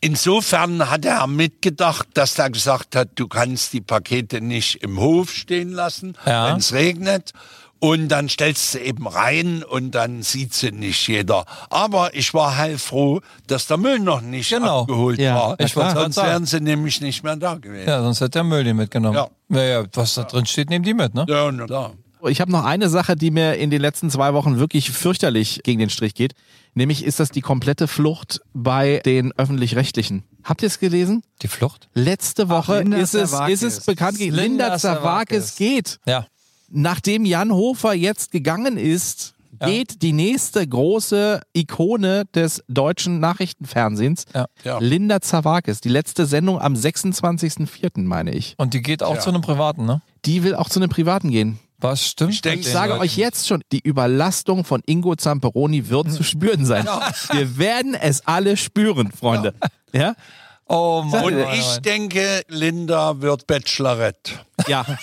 [0.00, 5.30] Insofern hat er mitgedacht, dass er gesagt hat, du kannst die Pakete nicht im Hof
[5.32, 6.48] stehen lassen, Ja.
[6.48, 7.32] wenn es regnet.
[7.84, 11.44] Und dann stellst du sie eben rein und dann sieht sie nicht jeder.
[11.68, 14.82] Aber ich war heilfroh, dass der Müll noch nicht Genau.
[14.82, 15.60] abgeholt Ja, war.
[15.60, 17.86] ich grad Sonst wären sie nämlich nicht mehr da gewesen.
[17.86, 19.16] Ja, sonst hätte der Müll den mitgenommen.
[19.16, 19.28] Ja.
[19.50, 21.26] Ja, ja, was da drin steht, nehmen die mit, ne?
[21.28, 21.92] Ja, na, da.
[22.26, 25.78] Ich habe noch eine Sache, die mir in den letzten zwei Wochen wirklich fürchterlich gegen
[25.78, 26.32] den Strich geht.
[26.72, 30.24] Nämlich ist das die komplette Flucht bei den Öffentlich-Rechtlichen.
[30.42, 31.22] Habt ihr es gelesen?
[31.42, 31.90] Die Flucht?
[31.92, 34.18] Letzte Woche Linda ist, es, ist es bekannt.
[34.20, 35.56] Linda Zerwakis.
[35.56, 36.00] geht.
[36.06, 36.26] Ja.
[36.76, 39.68] Nachdem Jan Hofer jetzt gegangen ist, Ja.
[39.68, 44.46] geht die nächste große Ikone des deutschen Nachrichtenfernsehens, Ja.
[44.64, 44.78] Ja.
[44.80, 45.80] Linda Zerwakis.
[45.80, 48.06] Die letzte Sendung am 26.04.
[48.08, 48.54] meine ich.
[48.58, 49.20] Und die geht auch Ja.
[49.20, 50.02] zu einem Privaten, ne?
[50.24, 51.60] Die will auch zu einem Privaten gehen.
[51.78, 52.32] Was stimmt?
[52.46, 53.02] Ich Ich sage Leuten?
[53.02, 56.86] euch jetzt schon, die Überlastung von Ingo Zamperoni wird zu spüren sein.
[57.32, 59.54] Wir werden es alle spüren, Freunde.
[59.92, 60.14] Ja?
[60.66, 61.24] Oh Mann.
[61.24, 64.32] Und ich denke, Linda wird Bachelorette.
[64.66, 64.84] Ja.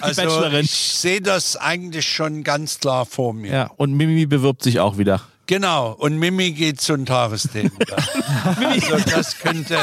[0.00, 0.64] Also Bachelorin.
[0.66, 3.50] ich sehe das eigentlich schon ganz klar vor mir.
[3.52, 3.70] ja.
[3.76, 5.22] Und Mimi bewirbt sich auch wieder.
[5.46, 5.92] Genau.
[5.92, 7.72] Und Mimi geht zu den Tagesthemen.
[8.66, 9.78] also das könnte,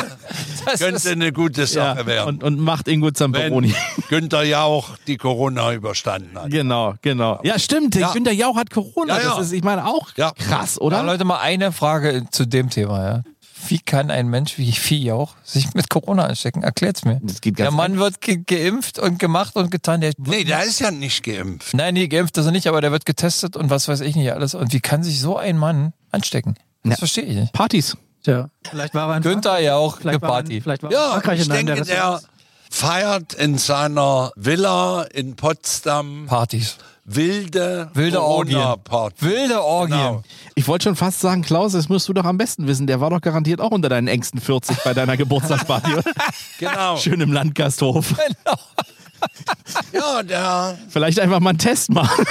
[0.65, 2.05] Das könnte ist- eine gute Sache Ja.
[2.05, 2.27] werden.
[2.29, 3.73] Und, und macht Ingo Zamperoni.
[4.09, 6.51] Günther Jauch die Corona überstanden hat.
[6.51, 7.39] Genau, genau.
[7.43, 7.95] Ja, stimmt.
[7.95, 8.11] Ja.
[8.13, 9.17] Günter Jauch hat Corona.
[9.17, 9.35] Ja, ja.
[9.37, 10.31] Das ist, ich meine, auch Ja.
[10.37, 11.01] krass, Ja, oder?
[11.03, 13.23] Leute, mal eine Frage zu dem Thema, ja.
[13.67, 16.63] Wie kann ein Mensch wie Vieh auch sich mit Corona anstecken?
[16.63, 17.19] Erklärt's mir.
[17.23, 20.01] Das geht Der ganz Mann wird ge geimpft und gemacht und getan.
[20.01, 21.73] Der Nee, der ist ja nicht geimpft.
[21.73, 24.31] Nein, nee, geimpft ist er nicht, aber der wird getestet und was weiß ich nicht
[24.33, 24.53] alles.
[24.55, 26.55] Und wie kann sich so ein Mann anstecken?
[26.83, 26.97] Das Ja.
[26.97, 27.53] verstehe ich nicht.
[27.53, 27.95] Partys.
[28.23, 30.61] Tja, vielleicht war er in Günther ja auch eine Party.
[30.61, 32.21] Vielleicht war Ja, Frankreich ich denke, der der
[32.69, 36.77] feiert in seiner Villa in Potsdam Partys.
[37.05, 38.75] Wilde, Wilde Orgien.
[39.19, 39.97] Wilde Orgien.
[39.97, 40.23] Genau.
[40.55, 42.87] Ich wollte schon fast sagen, Klaus, das musst du doch am besten wissen.
[42.87, 45.91] Der war doch garantiert auch unter deinen engsten 40 bei deiner Geburtstagsparty.
[46.59, 46.95] Genau.
[46.97, 48.13] Schön im Landgasthof.
[49.93, 52.23] Ja, der Vielleicht einfach mal einen Test machen.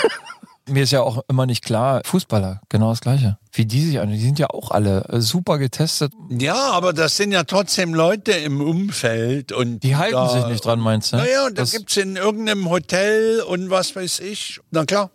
[0.70, 3.38] Mir ist ja auch immer nicht klar, Fußballer, genau das Gleiche.
[3.52, 6.12] Wie die sich an, die sind ja auch alle äh, super getestet.
[6.30, 10.64] Ja, aber das sind ja trotzdem Leute im Umfeld und Die halten da, sich nicht
[10.64, 11.16] dran, meinst du?
[11.16, 14.60] Naja, und da Das- gibt's in irgendeinem Hotel und was weiß ich.
[14.70, 15.10] Na klar.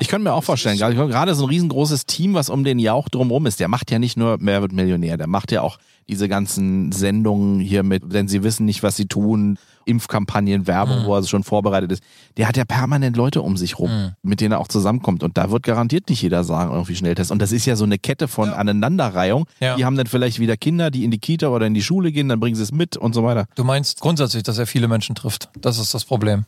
[0.00, 3.46] Ich könnte mir auch vorstellen, gerade so ein riesengroßes Team, was um den Jauch drumherum
[3.46, 5.78] ist, der macht ja nicht nur Wer wird Millionär, der macht ja auch
[6.08, 11.16] diese ganzen Sendungen hier mit, denn sie wissen nicht, was sie tun, Impfkampagnen, Werbung, wo
[11.16, 12.02] er schon vorbereitet ist.
[12.36, 15.22] Der hat ja permanent Leute um sich rum, mit denen er auch zusammenkommt.
[15.22, 17.30] Und da wird garantiert nicht jeder sagen, irgendwie Schnelltest.
[17.30, 19.46] Und das ist ja so eine Kette von Aneinanderreihung.
[19.60, 19.76] Ja.
[19.76, 22.28] Die haben dann vielleicht wieder Kinder, die in die Kita oder in die Schule gehen,
[22.28, 23.46] dann bringen sie es mit und so weiter.
[23.54, 25.50] Du meinst grundsätzlich, dass er viele Menschen trifft.
[25.60, 26.44] Das ist das Problem.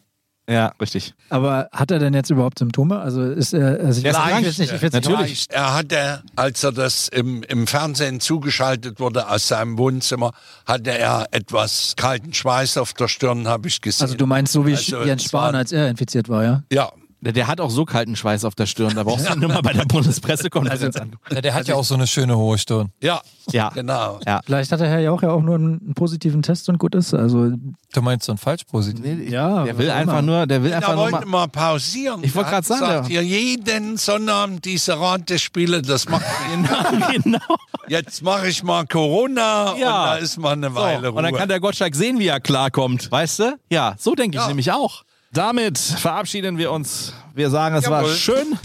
[0.49, 1.15] Ja, richtig.
[1.31, 2.99] Aber hat er denn jetzt überhaupt Symptome?
[3.01, 3.81] Also ist er.
[3.81, 4.45] Also ich, Er ist weiß- ich krank.
[4.45, 5.47] will's nicht, ich nicht Natürlich.
[5.49, 10.33] Er hatte, als er das im, im Fernsehen zugeschaltet wurde aus seinem Wohnzimmer,
[10.67, 14.03] hatte er etwas kalten Schweiß auf der Stirn, habe ich gesehen.
[14.05, 16.63] Also du meinst so wie Also, Jens Spahn, als er infiziert war, ja?
[16.71, 16.93] Ja,
[17.25, 19.63] Der, der hat auch so kalten Schweiß auf der Stirn, da brauchst du nur mal
[19.63, 21.13] bei der Bundespressekonferenz an.
[21.31, 22.91] Ja, der hat ja auch so eine schöne hohe Stirn.
[23.03, 23.21] ja,
[23.51, 23.71] Ja.
[23.71, 24.21] genau.
[24.27, 24.41] Ja.
[24.45, 27.15] Vielleicht hat der Herr Jauch ja auch nur einen, einen positiven Test und gut ist.
[27.15, 27.51] Also
[27.93, 29.31] Du meinst so ein Falschpositiv?
[29.31, 30.23] ja, Der will einfach immer.
[30.23, 31.41] nur, der will einfach nur wollte mal.
[31.43, 32.21] mal pausieren.
[32.25, 37.57] Ich wollte Er grad sagen, der- Hier jeden Sonnabend diese Ratespiele, das macht Genau, genau.
[37.89, 40.01] Jetzt mache ich mal Corona Ja.
[40.03, 41.39] und da ist mal eine Weile So, und dann Ruhe.
[41.39, 43.11] kann der Gottschalk sehen, wie er klarkommt.
[43.11, 43.57] Weißt du?
[43.71, 44.49] Ja, so denke ich Ja.
[44.49, 45.05] nämlich auch.
[45.35, 47.13] Damit verabschieden wir uns.
[47.35, 48.15] Wir sagen, es war Jawohl.
[48.15, 48.59] schön.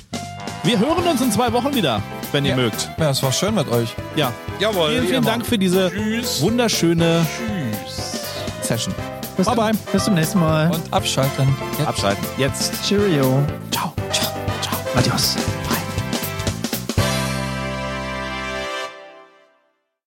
[0.63, 1.99] Wir hören uns in zwei Wochen wieder,
[2.31, 2.91] wenn ihr mögt.
[2.99, 3.89] Ja, es war schön mit euch.
[4.15, 4.31] Ja.
[4.59, 4.91] Jawohl.
[4.91, 5.25] Vielen, vielen.
[5.25, 6.41] Dank für diese Tschüss.
[6.41, 8.21] wunderschöne Tschüss.
[8.61, 8.93] Session.
[9.35, 9.71] Bis, Bye, bye.
[9.91, 10.69] bis zum nächsten Mal.
[10.69, 11.47] Und abschalten.
[11.79, 11.87] Jetzt.
[11.87, 12.25] Abschalten.
[12.37, 12.73] Jetzt.
[12.87, 13.41] Cheerio.
[13.71, 13.91] Ciao.
[14.11, 14.31] Ciao.
[14.61, 14.77] Ciao.
[14.95, 15.37] Adios.